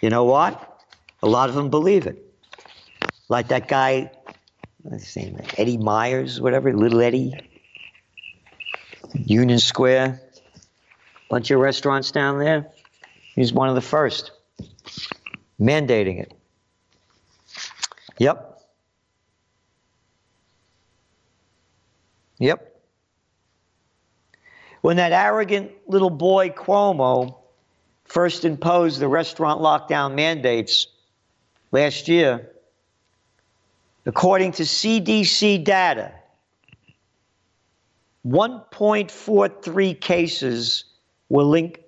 [0.00, 0.82] You know what?
[1.22, 2.25] A lot of them believe it.
[3.28, 4.10] Like that guy,
[4.82, 5.40] what's his name?
[5.56, 7.34] Eddie Myers, whatever, Little Eddie,
[9.14, 10.20] Union Square,
[11.28, 12.68] bunch of restaurants down there.
[13.34, 14.30] He's one of the first
[15.60, 16.32] mandating it.
[18.18, 18.62] Yep.
[22.38, 22.76] Yep
[24.86, 27.38] when that arrogant little boy Cuomo
[28.04, 30.86] first imposed the restaurant lockdown mandates
[31.72, 32.52] last year,
[34.06, 36.12] according to CDC data,
[38.26, 40.84] 1.43 cases
[41.28, 41.80] were linked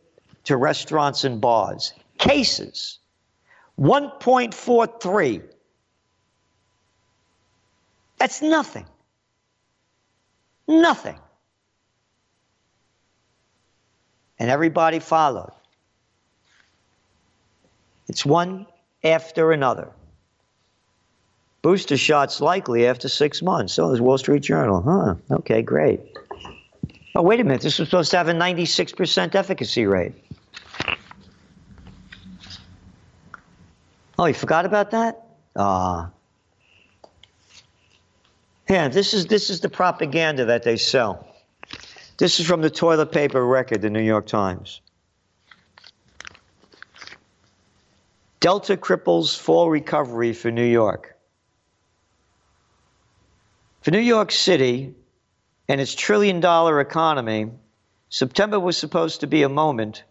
[0.44, 1.92] to restaurants and bars.
[2.18, 2.98] Cases.
[3.80, 5.42] 1.43.
[8.18, 8.86] That's nothing.
[10.66, 11.18] Nothing.
[14.38, 15.52] and everybody followed.
[18.08, 18.66] It's one
[19.04, 19.90] after another.
[21.68, 23.74] Booster shots likely after six months.
[23.74, 24.80] So there's Wall Street Journal.
[24.80, 25.16] Huh.
[25.30, 26.00] Okay, great.
[27.14, 27.60] Oh, wait a minute.
[27.60, 30.14] This was supposed to have a 96% efficacy rate.
[34.18, 35.26] Oh, you forgot about that?
[35.56, 36.06] Ah.
[36.06, 37.08] Uh,
[38.70, 41.28] yeah, this is this is the propaganda that they sell.
[42.16, 44.80] This is from the toilet paper record, the New York Times.
[48.40, 51.16] Delta cripples fall recovery for New York.
[53.88, 54.94] For New York City
[55.66, 57.52] and its trillion dollar economy,
[58.10, 60.04] September was supposed to be a moment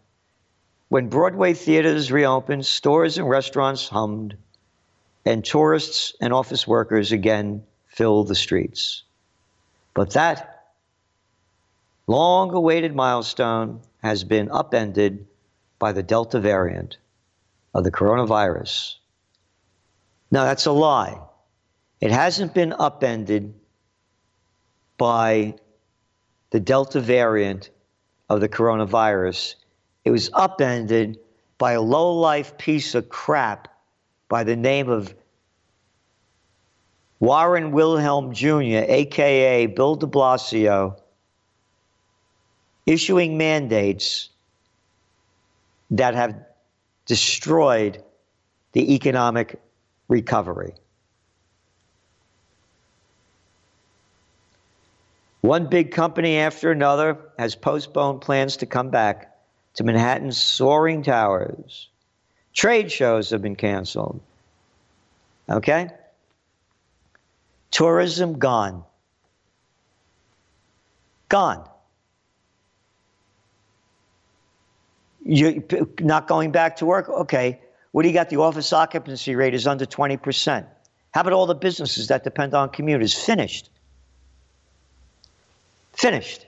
[0.89, 4.35] when Broadway theaters reopened, stores and restaurants hummed,
[5.23, 9.03] and tourists and office workers again filled the streets.
[9.93, 10.69] But that
[12.07, 15.27] long awaited milestone has been upended
[15.77, 16.97] by the Delta variant
[17.75, 18.95] of the coronavirus.
[20.31, 21.21] Now, that's a lie.
[22.01, 23.53] It hasn't been upended
[24.97, 25.55] by
[26.49, 27.69] the Delta variant
[28.29, 29.55] of the coronavirus.
[30.05, 31.19] It was upended
[31.57, 33.67] by a low life piece of crap
[34.29, 35.13] by the name of
[37.19, 40.99] Warren Wilhelm Jr., aka Bill de Blasio,
[42.85, 44.29] issuing mandates
[45.91, 46.35] that have
[47.05, 48.03] destroyed
[48.73, 49.59] the economic
[50.07, 50.73] recovery.
[55.41, 59.35] One big company after another has postponed plans to come back
[59.75, 61.89] to Manhattan's soaring towers.
[62.53, 64.19] Trade shows have been canceled.
[65.49, 65.89] Okay?
[67.69, 68.83] Tourism gone.
[71.29, 71.69] Gone.
[75.23, 75.61] You're
[75.99, 77.09] not going back to work?
[77.09, 77.59] Okay.
[77.91, 78.29] What do you got?
[78.29, 80.65] The office occupancy rate is under 20%.
[81.11, 83.13] How about all the businesses that depend on commuters?
[83.13, 83.69] Finished.
[85.97, 86.45] Finished.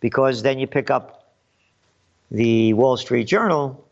[0.00, 1.34] Because then you pick up
[2.30, 3.84] the Wall Street Journal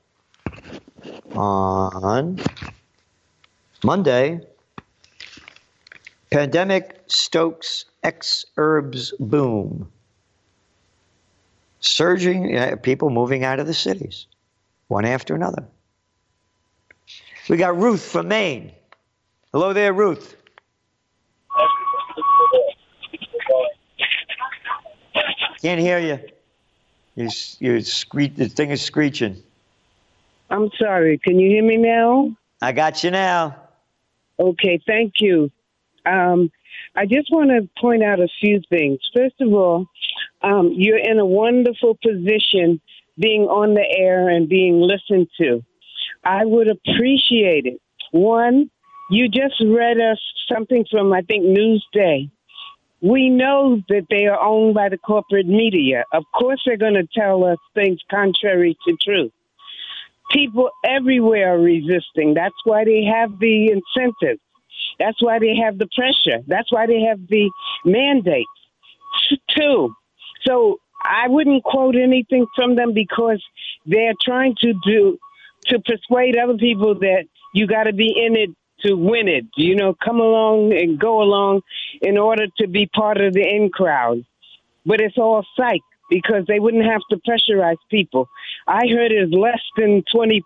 [1.32, 2.38] on
[3.82, 4.40] Monday,
[6.30, 9.90] Pandemic stokes X herbs boom.
[11.80, 14.26] Surging uh, people moving out of the cities,
[14.88, 15.64] one after another.
[17.48, 18.72] We got Ruth from Maine.
[19.52, 20.36] Hello there, Ruth.
[25.62, 26.18] Can't hear you.
[27.14, 28.34] You, you screech.
[28.34, 29.42] The thing is screeching.
[30.50, 31.18] I'm sorry.
[31.18, 32.36] Can you hear me now?
[32.60, 33.56] I got you now.
[34.38, 35.50] Okay, thank you.
[36.04, 36.50] Um,
[36.94, 39.00] I just want to point out a few things.
[39.14, 39.86] First of all,
[40.42, 42.80] um, you're in a wonderful position
[43.18, 45.64] being on the air and being listened to.
[46.24, 47.80] I would appreciate it.
[48.12, 48.70] One,
[49.10, 50.18] you just read us
[50.52, 52.30] something from, I think, Newsday.
[53.02, 56.04] We know that they are owned by the corporate media.
[56.12, 59.32] Of course, they're going to tell us things contrary to truth.
[60.32, 62.34] People everywhere are resisting.
[62.34, 64.40] That's why they have the incentives.
[64.98, 66.42] That's why they have the pressure.
[66.46, 67.50] That's why they have the
[67.84, 68.48] mandates,
[69.56, 69.94] too.
[70.46, 73.42] So I wouldn't quote anything from them because
[73.84, 75.18] they're trying to do
[75.66, 77.24] to persuade other people that
[77.54, 78.50] you got to be in it
[78.84, 79.46] to win it.
[79.56, 81.62] You know, come along and go along
[82.02, 84.24] in order to be part of the in crowd.
[84.84, 88.28] But it's all psych because they wouldn't have to pressurize people.
[88.66, 90.40] I heard it's less than 20%,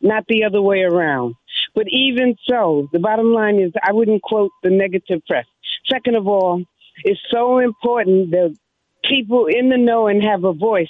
[0.00, 1.34] not the other way around.
[1.74, 5.46] But even so, the bottom line is I wouldn't quote the negative press.
[5.90, 6.64] Second of all,
[7.04, 8.56] it's so important that
[9.04, 10.88] people in the know and have a voice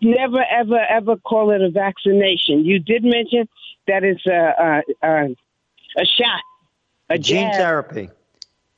[0.00, 2.64] never, ever, ever call it a vaccination.
[2.64, 3.48] You did mention
[3.86, 5.36] that it's a, a, a,
[5.96, 6.42] a shot,
[7.10, 7.54] a Gene jab.
[7.54, 8.10] therapy.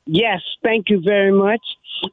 [0.05, 1.61] Yes, thank you very much.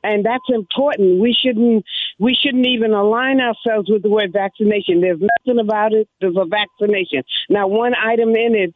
[0.03, 1.21] And that's important.
[1.21, 1.85] We shouldn't
[2.19, 5.01] we shouldn't even align ourselves with the word vaccination.
[5.01, 6.09] There's nothing about it.
[6.21, 7.23] There's a vaccination.
[7.51, 8.75] Now, one item in it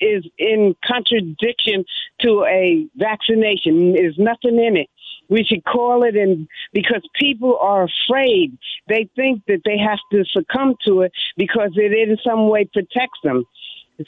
[0.00, 1.84] is in contradiction
[2.20, 3.92] to a vaccination.
[3.92, 4.88] There's nothing in it.
[5.28, 8.58] We should call it in because people are afraid.
[8.88, 13.20] They think that they have to succumb to it because it in some way protects
[13.22, 13.44] them.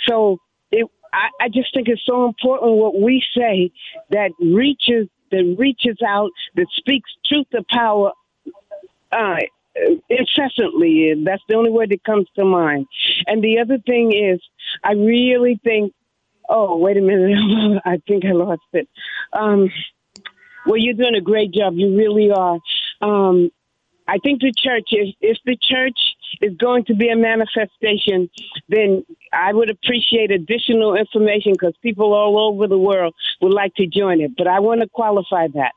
[0.07, 0.41] So
[1.17, 3.73] I, I just think it's so important what we say
[4.11, 8.13] that reaches that reaches out, that speaks truth to power
[9.11, 9.37] uh,
[10.09, 11.15] incessantly.
[11.25, 12.87] That's the only word that comes to mind.
[13.27, 14.41] And the other thing is,
[14.85, 15.93] I really think.
[16.49, 17.83] Oh, wait a minute!
[17.85, 18.89] I think I lost it.
[19.33, 19.69] Um,
[20.65, 21.75] well, you're doing a great job.
[21.75, 22.61] You really are.
[23.01, 23.51] Um,
[24.07, 25.99] I think the church, if the church
[26.41, 28.29] is going to be a manifestation,
[28.69, 33.87] then I would appreciate additional information because people all over the world would like to
[33.87, 34.33] join it.
[34.37, 35.73] But I want to qualify that.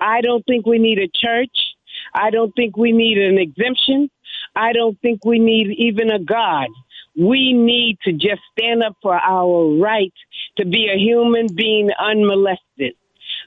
[0.00, 1.74] I don't think we need a church.
[2.14, 4.10] I don't think we need an exemption.
[4.54, 6.68] I don't think we need even a God.
[7.16, 10.12] We need to just stand up for our right
[10.56, 12.94] to be a human being unmolested.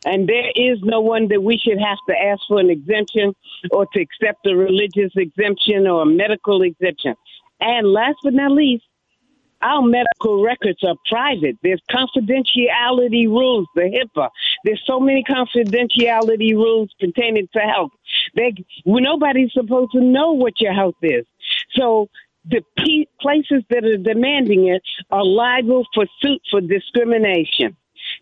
[0.05, 3.35] And there is no one that we should have to ask for an exemption
[3.71, 7.15] or to accept a religious exemption or a medical exemption.
[7.59, 8.83] And last but not least,
[9.61, 11.55] our medical records are private.
[11.61, 14.29] There's confidentiality rules, the HIPAA.
[14.63, 17.91] There's so many confidentiality rules pertaining to health.
[18.35, 18.53] They,
[18.85, 21.25] nobody's supposed to know what your health is.
[21.75, 22.09] So
[22.45, 22.61] the
[23.19, 24.81] places that are demanding it
[25.11, 27.77] are liable for suit for discrimination.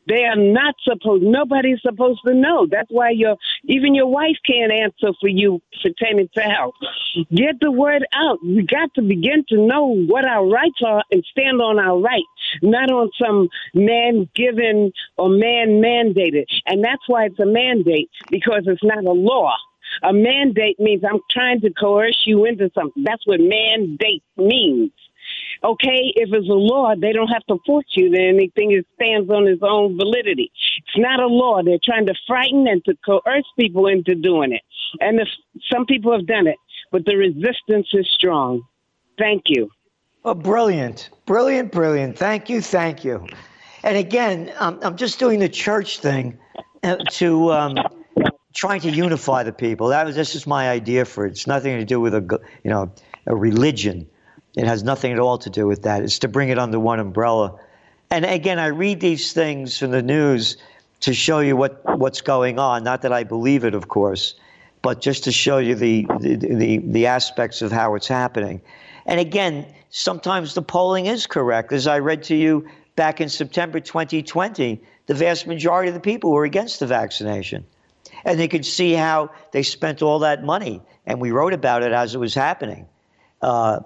[0.09, 1.23] They are not supposed.
[1.23, 2.67] Nobody's supposed to know.
[2.69, 6.73] That's why your even your wife can't answer for you pertaining to health.
[7.33, 8.39] Get the word out.
[8.43, 12.25] We got to begin to know what our rights are and stand on our rights,
[12.63, 16.45] not on some man given or man mandated.
[16.65, 19.53] And that's why it's a mandate because it's not a law.
[20.03, 23.03] A mandate means I'm trying to coerce you into something.
[23.03, 24.91] That's what mandate means.
[25.63, 28.71] Okay, if it's a law, they don't have to force you to anything.
[28.71, 30.51] It stands on its own validity.
[30.77, 31.61] It's not a law.
[31.63, 34.61] They're trying to frighten and to coerce people into doing it.
[35.01, 35.27] And if,
[35.71, 36.55] some people have done it,
[36.91, 38.63] but the resistance is strong.
[39.17, 39.69] Thank you.
[40.23, 42.17] Oh, brilliant, brilliant, brilliant.
[42.17, 43.27] Thank you, thank you.
[43.83, 46.37] And again, um, I'm just doing the church thing
[46.83, 47.77] uh, to um,
[48.53, 49.89] trying to unify the people.
[49.89, 51.31] That was this is my idea for it.
[51.31, 52.91] It's nothing to do with a you know
[53.27, 54.09] a religion.
[54.59, 56.03] It has nothing at all to do with that.
[56.03, 57.57] It's to bring it under one umbrella.
[58.11, 60.57] And again, I read these things from the news
[60.99, 62.83] to show you what, what's going on.
[62.83, 64.35] Not that I believe it, of course,
[64.81, 68.59] but just to show you the, the, the, the aspects of how it's happening.
[69.05, 71.71] And again, sometimes the polling is correct.
[71.71, 76.33] As I read to you back in September 2020, the vast majority of the people
[76.33, 77.65] were against the vaccination.
[78.25, 80.81] And they could see how they spent all that money.
[81.05, 82.87] And we wrote about it as it was happening.
[83.41, 83.79] Uh,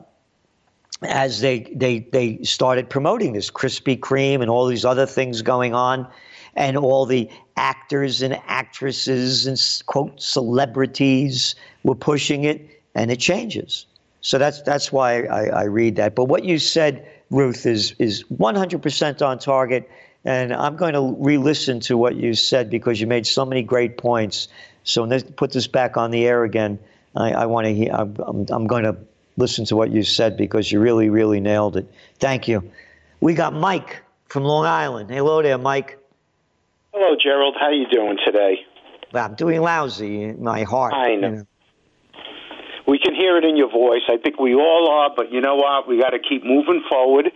[1.06, 5.74] as they, they, they started promoting this Krispy Kreme and all these other things going
[5.74, 6.08] on.
[6.56, 13.86] and all the actors and actresses and quote celebrities were pushing it, and it changes.
[14.22, 16.16] So that's that's why I, I read that.
[16.16, 19.90] But what you said, Ruth, is is 100% on target.
[20.26, 23.98] And I'm going to re-listen to what you said because you made so many great
[23.98, 24.48] points.
[24.86, 26.80] So when they put this back on the air again,
[27.14, 28.96] I, I want to I'm, I'm going to
[29.38, 31.92] listen to what you said because you really, really nailed it.
[32.20, 32.72] Thank you.
[33.20, 35.10] We got Mike from Long Island.
[35.10, 35.98] Hello there, Mike.
[36.94, 37.56] Hello, Gerald.
[37.60, 38.58] How are you doing today?
[39.14, 40.94] I'm doing lousy in my heart.
[40.94, 41.30] I know.
[41.30, 41.46] You know.
[42.86, 44.02] We can hear it in your voice.
[44.10, 45.88] I think we all are, but you know what?
[45.88, 47.32] We got to keep moving forward.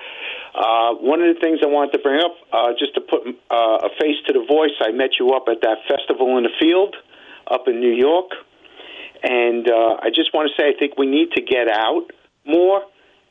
[0.54, 3.88] Uh, one of the things I wanted to bring up, uh, just to put uh,
[3.88, 6.96] a face to the voice, I met you up at that festival in the field
[7.50, 8.32] up in New York.
[9.24, 12.12] And uh, I just want to say, I think we need to get out
[12.46, 12.82] more,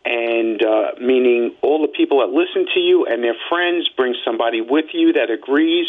[0.04, 4.60] and uh, meaning all the people that listen to you and their friends bring somebody
[4.60, 5.86] with you that agrees.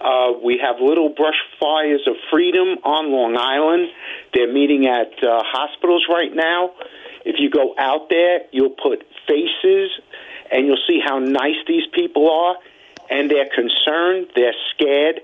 [0.00, 3.90] Uh, we have little brush fires of freedom on Long Island.
[4.32, 6.70] They're meeting at uh, hospitals right now.
[7.24, 9.90] If you go out there, you'll put faces
[10.50, 12.56] and you'll see how nice these people are.
[13.10, 15.20] And they're concerned, they're scared.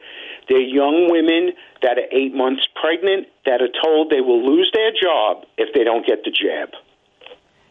[0.48, 4.92] They're young women that are eight months pregnant that are told they will lose their
[4.92, 6.70] job if they don't get the jab.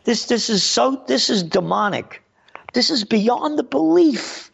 [0.03, 2.21] This this is so this is demonic.
[2.73, 4.51] This is beyond the belief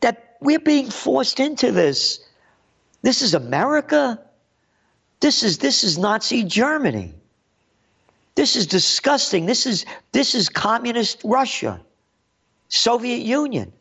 [0.00, 2.20] that we're being forced into this.
[3.02, 4.20] This is America.
[5.20, 7.14] This is this is Nazi Germany.
[8.34, 9.46] This is disgusting.
[9.46, 11.80] This is this is communist Russia.
[12.68, 13.72] Soviet Union.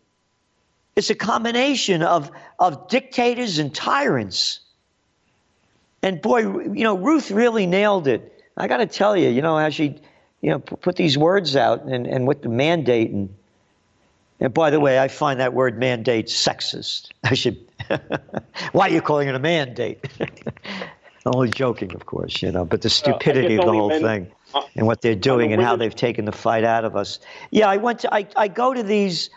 [0.96, 4.62] It's a combination of, of dictators and tyrants.
[6.02, 8.44] And boy, you know, Ruth really nailed it.
[8.56, 10.00] I got to tell you, you know, how she,
[10.42, 13.12] you know, put these words out and, and with the mandate.
[13.12, 13.34] And,
[14.40, 17.10] and by the way, I find that word mandate sexist.
[17.24, 17.58] I should,
[18.72, 20.08] why are you calling it a mandate?
[21.26, 24.32] only joking, of course, you know, but the stupidity uh, of the whole men, thing
[24.54, 27.20] uh, and what they're doing and how they've taken the fight out of us.
[27.52, 29.30] Yeah, I went to, I, I go to these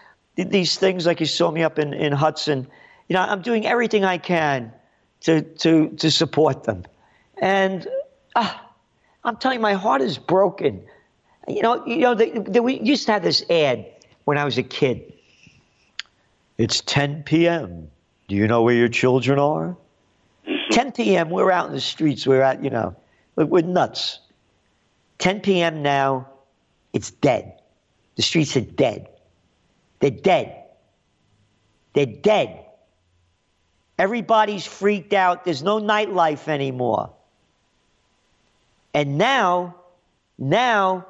[0.44, 2.66] these things like you saw me up in, in Hudson.
[3.08, 4.72] You know, I'm doing everything I can
[5.22, 6.84] to, to, to support them.
[7.38, 7.86] And
[8.36, 8.54] uh,
[9.24, 10.84] I'm telling you, my heart is broken.
[11.48, 13.86] You know, you know, they, they, we used to have this ad
[14.24, 15.12] when I was a kid.
[16.56, 17.90] It's 10 p.m.
[18.28, 19.76] Do you know where your children are?
[20.70, 21.30] 10 p.m.
[21.30, 22.26] We're out in the streets.
[22.26, 22.94] We're out, you know,
[23.36, 24.20] we're nuts.
[25.18, 25.82] 10 p.m.
[25.82, 26.28] now,
[26.92, 27.60] it's dead.
[28.16, 29.08] The streets are dead.
[30.00, 30.64] They're dead.
[31.94, 32.64] They're dead.
[33.98, 35.44] Everybody's freaked out.
[35.44, 37.10] There's no nightlife anymore.
[38.94, 39.74] And now,
[40.38, 41.06] now,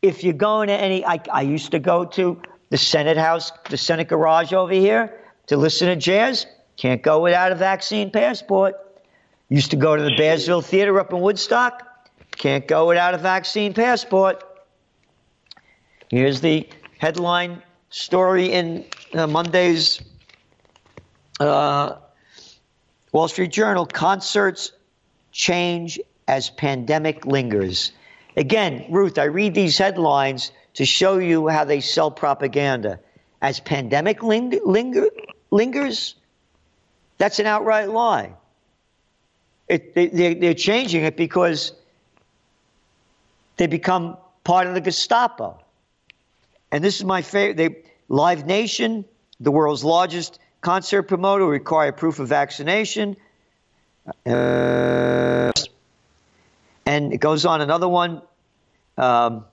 [0.00, 2.40] if you're going to any, I, I used to go to
[2.70, 6.46] the Senate House, the Senate garage over here to listen to jazz.
[6.76, 8.74] Can't go without a vaccine passport.
[9.48, 12.10] Used to go to the Bearsville Theater up in Woodstock.
[12.36, 14.42] Can't go without a vaccine passport.
[16.10, 17.62] Here's the headline
[17.94, 18.84] story in
[19.14, 20.02] uh, Monday's
[21.38, 21.94] uh,
[23.12, 24.72] Wall Street Journal concerts
[25.30, 27.92] change as pandemic lingers.
[28.36, 32.98] Again, Ruth, I read these headlines to show you how they sell propaganda.
[33.40, 35.10] As pandemic ling- linger-
[35.52, 36.16] lingers,
[37.18, 38.32] that's an outright lie.
[39.68, 41.72] It, they, they're changing it because
[43.56, 45.60] they become part of the Gestapo.
[46.74, 47.56] And this is my favorite.
[47.56, 47.76] They,
[48.08, 49.04] Live Nation,
[49.38, 53.16] the world's largest concert promoter, require proof of vaccination.
[54.26, 55.52] Uh,
[56.84, 58.22] and it goes on another one.
[58.98, 59.44] Um,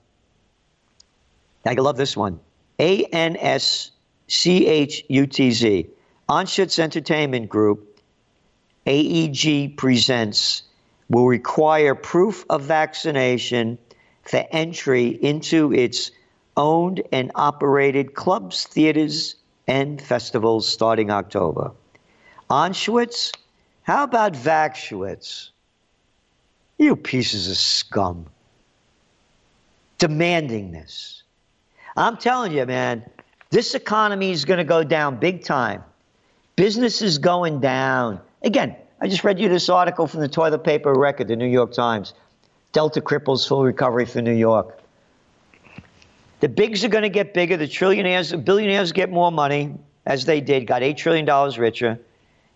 [1.64, 2.40] I love this one.
[2.80, 3.92] A N S
[4.26, 5.86] C H U T Z.
[6.28, 8.00] Anschutz Entertainment Group,
[8.86, 10.64] AEG presents,
[11.08, 13.78] will require proof of vaccination
[14.24, 16.10] for entry into its
[16.56, 19.36] owned and operated clubs, theaters,
[19.66, 21.72] and festivals starting October.
[22.50, 23.32] Anschutz?
[23.82, 25.50] How about Vaxschutz?
[26.78, 28.26] You pieces of scum.
[29.98, 31.22] Demanding this.
[31.96, 33.04] I'm telling you, man,
[33.50, 35.84] this economy is going to go down big time.
[36.56, 38.20] Business is going down.
[38.42, 41.72] Again, I just read you this article from the toilet paper record, the New York
[41.72, 42.14] Times.
[42.72, 44.81] Delta cripples full recovery for New York.
[46.42, 47.56] The bigs are going to get bigger.
[47.56, 51.24] The trillionaires, the billionaires get more money, as they did, got $8 trillion
[51.56, 52.00] richer.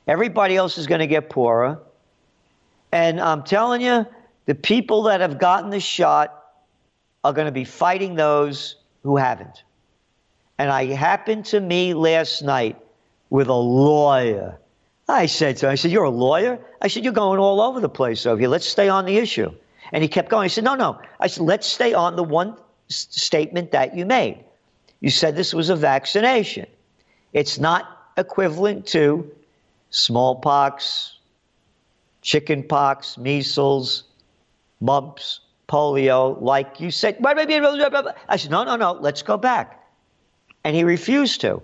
[0.09, 1.78] Everybody else is going to get poorer.
[2.91, 4.05] And I'm telling you,
[4.47, 6.34] the people that have gotten the shot
[7.22, 8.74] are going to be fighting those
[9.05, 9.62] who haven't.
[10.59, 12.76] And I happened to me last night
[13.30, 14.59] with a lawyer.
[15.09, 16.59] I said to him, I said, You're a lawyer?
[16.82, 18.49] I said, You're going all over the place over here.
[18.49, 19.53] Let's stay on the issue.
[19.93, 20.47] And he kept going.
[20.47, 21.01] I said, No, no.
[21.20, 22.57] I said, Let's stay on the one
[22.89, 24.45] statement that you made.
[25.01, 26.66] You said this was a vaccination.
[27.32, 27.84] It's not
[28.16, 29.30] equivalent to
[29.91, 31.18] smallpox,
[32.22, 34.05] chickenpox, measles,
[34.80, 37.18] mumps, polio, like you said.
[37.24, 38.93] I said, No, no, no.
[38.93, 39.82] Let's go back.
[40.64, 41.62] And he refused to.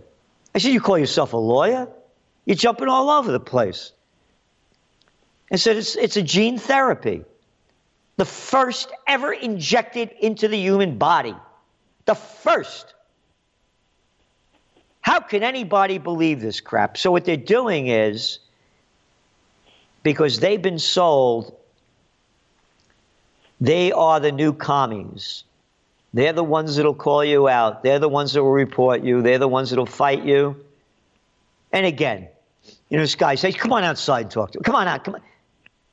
[0.55, 1.89] I said, You call yourself a lawyer?
[2.45, 3.93] You're jumping all over the place.
[5.51, 7.25] I said, It's, it's a gene therapy.
[8.17, 11.35] The first ever injected into the human body.
[12.05, 12.95] The first.
[15.01, 16.97] How can anybody believe this crap?
[16.97, 18.39] So, what they're doing is
[20.03, 21.57] because they've been sold,
[23.61, 25.45] they are the new commies.
[26.15, 27.83] They're the ones that'll call you out.
[27.83, 29.23] They're the ones that will report you.
[29.23, 30.57] They're the ones that'll fight you.
[31.73, 32.29] And again,
[32.91, 34.63] you know, this guy says, come on outside and talk to me.
[34.63, 35.05] Come on out.
[35.05, 35.23] Come on.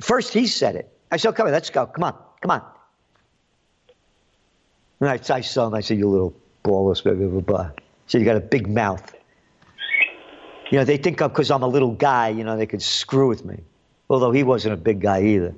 [0.01, 0.91] First, he said it.
[1.11, 1.85] I said, come on, let's go.
[1.85, 2.15] Come on.
[2.41, 2.61] Come on.
[4.99, 5.73] And I, I saw him.
[5.73, 6.33] I said, you little
[6.63, 7.71] ballless, blah, blah, blah.
[8.07, 9.13] So you got a big mouth.
[10.71, 13.43] You know, they think because I'm a little guy, you know, they could screw with
[13.43, 13.59] me.
[14.09, 15.55] Although he wasn't a big guy either.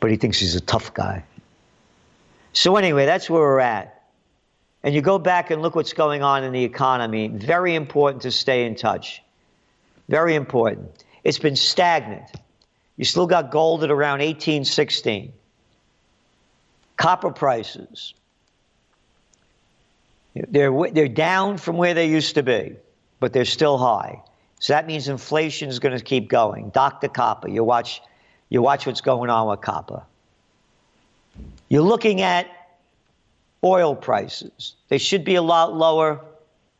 [0.00, 1.24] But he thinks he's a tough guy.
[2.52, 4.02] So anyway, that's where we're at.
[4.82, 7.28] And you go back and look what's going on in the economy.
[7.28, 9.22] Very important to stay in touch.
[10.08, 11.04] Very important.
[11.24, 12.30] It's been stagnant.
[12.98, 15.32] You still got gold at around 1816.
[16.96, 18.12] Copper prices.
[20.34, 22.76] They're, they're down from where they used to be,
[23.20, 24.20] but they're still high.
[24.58, 26.70] So that means inflation is going to keep going.
[26.70, 27.08] Dr.
[27.08, 28.02] Copper, you watch,
[28.48, 30.02] you watch what's going on with copper.
[31.68, 32.48] You're looking at
[33.62, 34.74] oil prices.
[34.88, 36.20] They should be a lot lower,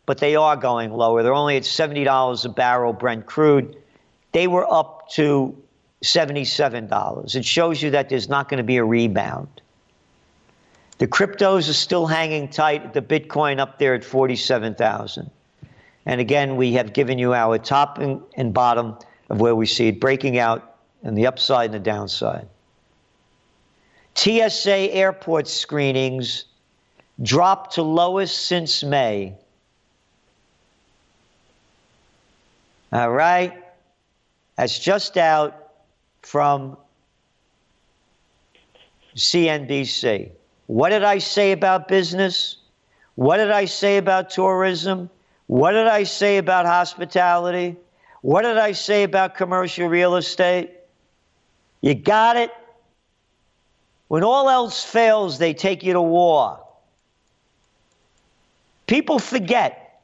[0.04, 1.22] but they are going lower.
[1.22, 3.76] They're only at $70 a barrel Brent crude.
[4.32, 5.56] They were up to
[6.02, 7.34] $77.
[7.34, 9.60] It shows you that there's not going to be a rebound.
[10.98, 15.30] The cryptos are still hanging tight, the Bitcoin up there at 47,000.
[16.06, 18.96] And again, we have given you our top and, and bottom
[19.28, 22.48] of where we see it breaking out and the upside and the downside.
[24.14, 26.46] TSA airport screenings
[27.22, 29.34] dropped to lowest since May.
[32.92, 33.62] All right.
[34.56, 35.67] That's just out
[36.22, 36.76] from
[39.16, 40.30] CNBC.
[40.66, 42.56] What did I say about business?
[43.14, 45.10] What did I say about tourism?
[45.46, 47.76] What did I say about hospitality?
[48.20, 50.70] What did I say about commercial real estate?
[51.80, 52.50] You got it?
[54.08, 56.60] When all else fails, they take you to war.
[58.86, 60.02] People forget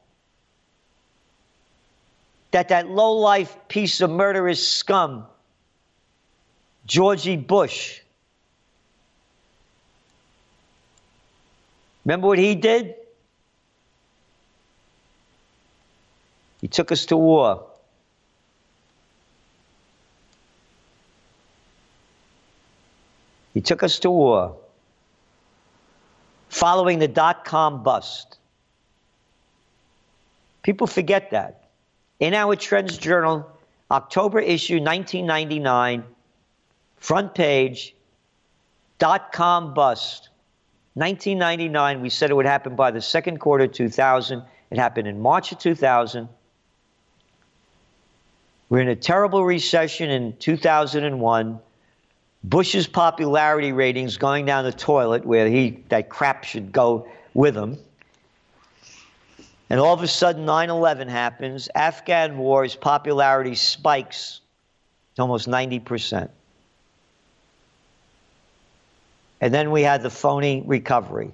[2.51, 5.25] that that low-life piece of murderous scum,
[6.85, 7.99] Georgie Bush,
[12.03, 12.95] remember what he did?
[16.61, 17.65] He took us to war.
[23.53, 24.57] He took us to war
[26.49, 28.37] following the dot com bust.
[30.63, 31.69] People forget that.
[32.19, 33.45] In our Trends Journal,
[33.91, 36.03] October issue 1999,
[36.97, 37.95] front page,
[38.99, 40.29] dot com bust.
[40.95, 44.41] 1999, we said it would happen by the second quarter 2000.
[44.71, 46.29] It happened in March of 2000.
[48.69, 51.59] We're in a terrible recession in 2001.
[52.45, 57.77] Bush's popularity ratings going down the toilet where he that crap should go with him.
[59.69, 64.41] And all of a sudden 9/11 happens, Afghan war's popularity spikes
[65.15, 66.29] to almost 90%.
[69.45, 71.31] And then we had the phony recovery.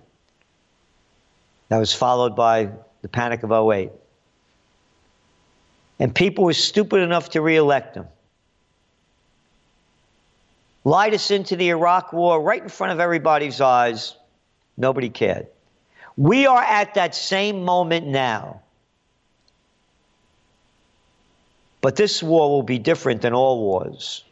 [1.69, 3.89] That was followed by the panic of 08.
[5.97, 8.07] And people were stupid enough to reelect him
[10.83, 14.15] lied us into the Iraq war right in front of everybody's eyes.
[14.77, 15.47] Nobody cared.
[16.17, 18.61] We are at that same moment now.
[21.81, 24.23] But this war will be different than all wars.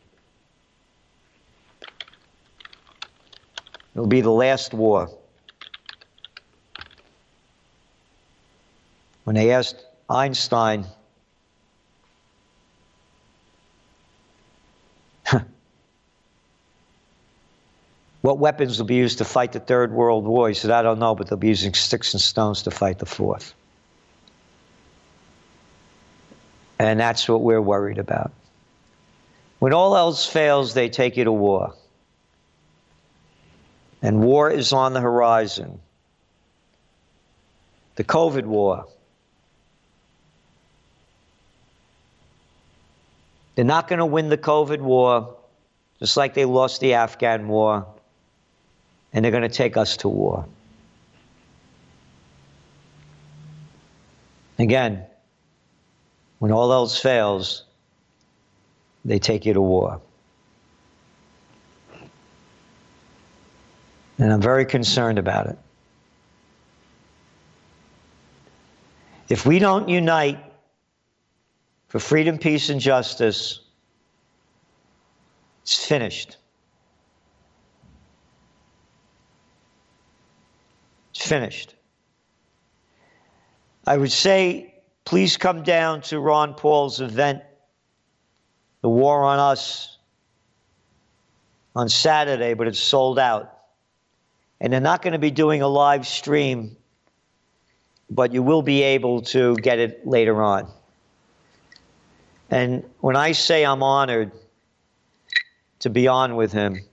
[3.96, 5.10] It will be the last war.
[9.24, 10.86] When they asked Einstein,
[18.22, 20.48] what weapons will be used to fight the Third World War?
[20.48, 23.06] He said, I don't know, but they'll be using sticks and stones to fight the
[23.06, 23.54] Fourth.
[26.80, 28.32] And that's what we're worried about.
[29.60, 31.76] When all else fails, they take you to war.
[34.02, 35.80] And war is on the horizon.
[37.95, 38.88] The COVID war.
[43.56, 45.36] They're not going to win the COVID war,
[46.00, 47.86] just like they lost the Afghan war,
[49.12, 50.45] and they're going to take us to war.
[54.60, 55.06] Again,
[56.39, 57.66] when all else fails,
[59.04, 60.02] they take you to war.
[64.20, 65.57] And I'm very concerned about it.
[69.30, 70.43] If we don't unite
[71.88, 73.61] for freedom, peace, and justice,
[75.61, 76.36] it's finished.
[81.11, 81.76] It's finished.
[83.88, 87.41] I would say, please come down to Ron Paul's event,
[88.82, 89.97] The War on Us,
[91.76, 93.59] on Saturday, but it's sold out.
[94.62, 96.76] And they're not going to be doing a live stream,
[98.10, 100.68] but you will be able to get it later on.
[102.49, 104.32] And when I say I'm honored
[105.80, 106.84] to be on with him,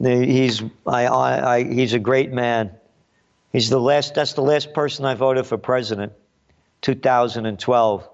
[0.00, 2.72] he's, I, I, I, he's a great man.
[3.52, 6.12] He's the last, that's the last person I voted for president,
[6.82, 8.08] 2012.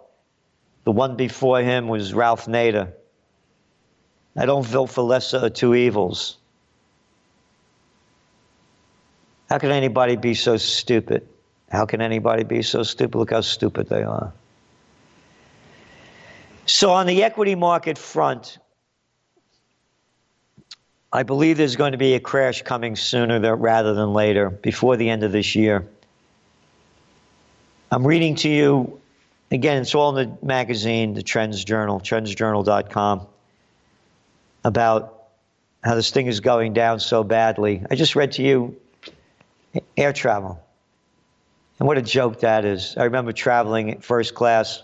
[0.85, 2.93] The one before him was Ralph Nader.
[4.37, 6.37] I don't vote for lesser of two evils.
[9.49, 11.27] How can anybody be so stupid?
[11.71, 13.17] How can anybody be so stupid?
[13.19, 14.33] Look how stupid they are.
[16.67, 18.59] So, on the equity market front,
[21.13, 25.09] I believe there's going to be a crash coming sooner rather than later, before the
[25.09, 25.87] end of this year.
[27.93, 29.01] I'm reading to you,
[29.53, 33.27] again, it's all in the magazine, the Trends Journal, trendsjournal.com,
[34.65, 35.23] about
[35.85, 37.85] how this thing is going down so badly.
[37.89, 38.77] I just read to you
[39.97, 40.63] air travel.
[41.79, 42.95] And what a joke that is.
[42.97, 44.83] I remember traveling first class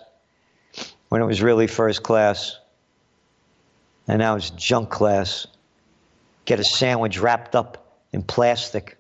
[1.09, 2.59] when it was really first class.
[4.09, 5.47] And now it's junk class.
[6.45, 8.99] Get a sandwich wrapped up in plastic.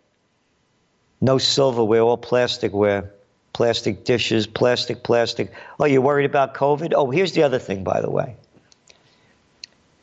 [1.21, 3.11] No silverware, all plasticware.
[3.53, 5.53] Plastic dishes, plastic, plastic.
[5.79, 6.95] Oh, you're worried about COVID?
[6.95, 8.35] Oh, here's the other thing, by the way.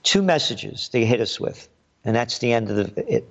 [0.04, 1.68] Two messages they hit us with,
[2.06, 3.28] and that's the end of the, it.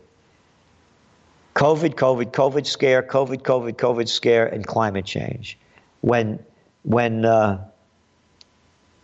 [1.58, 5.58] COVID, COVID, COVID scare, COVID, COVID, COVID scare, and climate change.
[6.02, 6.38] When,
[6.84, 7.66] when uh,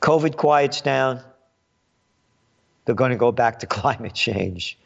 [0.02, 1.20] COVID quiets down,
[2.84, 4.78] they're going to go back to climate change.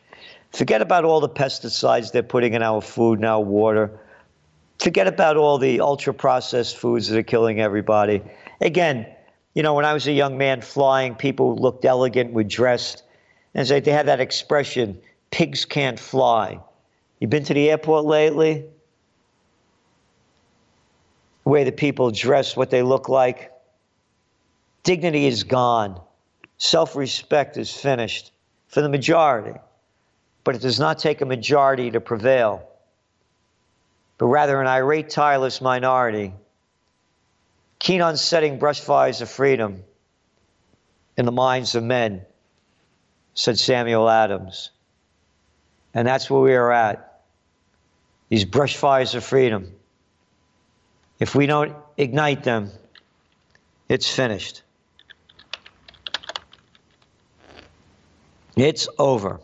[0.51, 4.01] Forget about all the pesticides they're putting in our food and our water.
[4.79, 8.23] Forget about all the ultra processed foods that are killing everybody.
[8.63, 9.07] Again,
[9.53, 13.03] you know, when I was a young man flying, people looked elegant, were dressed.
[13.55, 14.99] And they had that expression,
[15.31, 16.61] pigs can't fly.
[17.21, 18.65] You been to the airport lately?
[21.45, 23.53] The way the people dress, what they look like.
[24.83, 26.01] Dignity is gone.
[26.59, 28.33] Self respect is finished
[28.69, 29.59] for the majority.
[30.45, 32.67] But it does not take a majority to prevail,
[34.17, 36.33] but rather an irate, tireless minority,
[37.79, 39.85] keen on setting brush fires of freedom
[41.17, 42.23] in the minds of men,
[43.35, 44.71] said Samuel Adams.
[45.93, 47.08] And that's where we are at.
[48.29, 49.73] These brush fires of freedom.
[51.19, 52.71] If we don't ignite them,
[53.89, 54.63] it's finished.
[58.57, 59.41] It's over.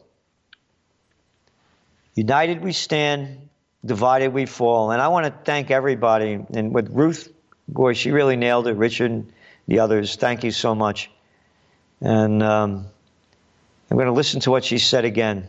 [2.15, 3.49] United we stand,
[3.85, 4.91] divided we fall.
[4.91, 6.45] And I want to thank everybody.
[6.53, 7.33] And with Ruth,
[7.69, 8.75] boy, she really nailed it.
[8.75, 9.27] Richard,
[9.67, 11.11] the others, thank you so much.
[12.01, 12.87] And um,
[13.91, 15.49] I'm going to listen to what she said again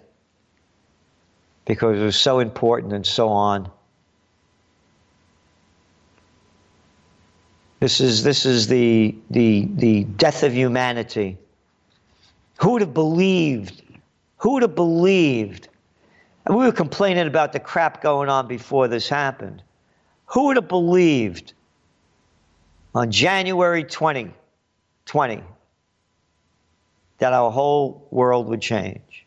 [1.66, 3.70] because it was so important and so on.
[7.80, 11.38] This is, this is the, the, the death of humanity.
[12.62, 13.84] Who would have believed?
[14.38, 15.68] Who would have believed?
[16.46, 19.62] And we were complaining about the crap going on before this happened.
[20.28, 21.54] Who would have believed
[22.94, 24.32] on January 20,
[25.06, 25.44] 20
[27.18, 29.26] that our whole world would change?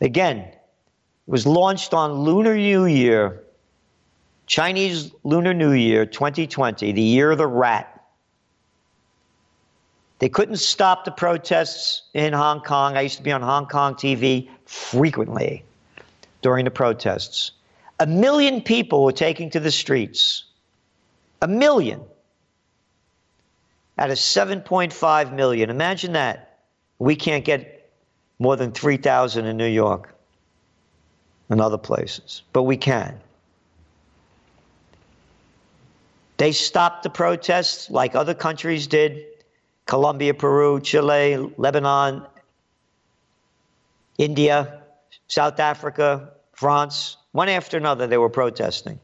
[0.00, 0.46] Again,
[1.26, 3.42] was launched on Lunar New Year,
[4.46, 7.90] Chinese Lunar New Year 2020, the year of the rat.
[10.18, 12.96] They couldn't stop the protests in Hong Kong.
[12.96, 15.64] I used to be on Hong Kong TV frequently
[16.42, 17.52] during the protests.
[18.00, 20.44] A million people were taking to the streets.
[21.42, 22.00] A million.
[23.98, 25.70] out of 7.5 million.
[25.70, 26.58] Imagine that.
[26.98, 27.90] We can't get
[28.38, 30.13] more than 3,000 in New York
[31.50, 33.20] and other places, but we can.
[36.36, 39.24] They stopped the protests like other countries did
[39.86, 42.26] Colombia, Peru, Chile, Lebanon,
[44.18, 44.82] India,
[45.28, 47.16] South Africa, France.
[47.32, 48.98] One after another, they were protesting.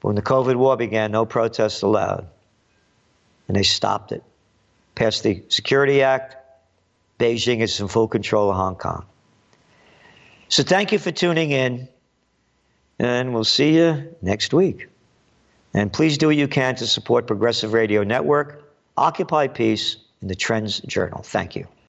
[0.00, 2.28] But when the COVID war began, no protests allowed.
[3.46, 4.22] And they stopped it.
[4.94, 6.36] Passed the Security Act.
[7.18, 9.04] Beijing is in full control of Hong Kong.
[10.48, 11.88] So thank you for tuning in.
[12.98, 14.88] And we'll see you next week.
[15.74, 18.64] And please do what you can to support Progressive Radio Network,
[18.96, 21.22] Occupy Peace, and the Trends Journal.
[21.22, 21.68] Thank you.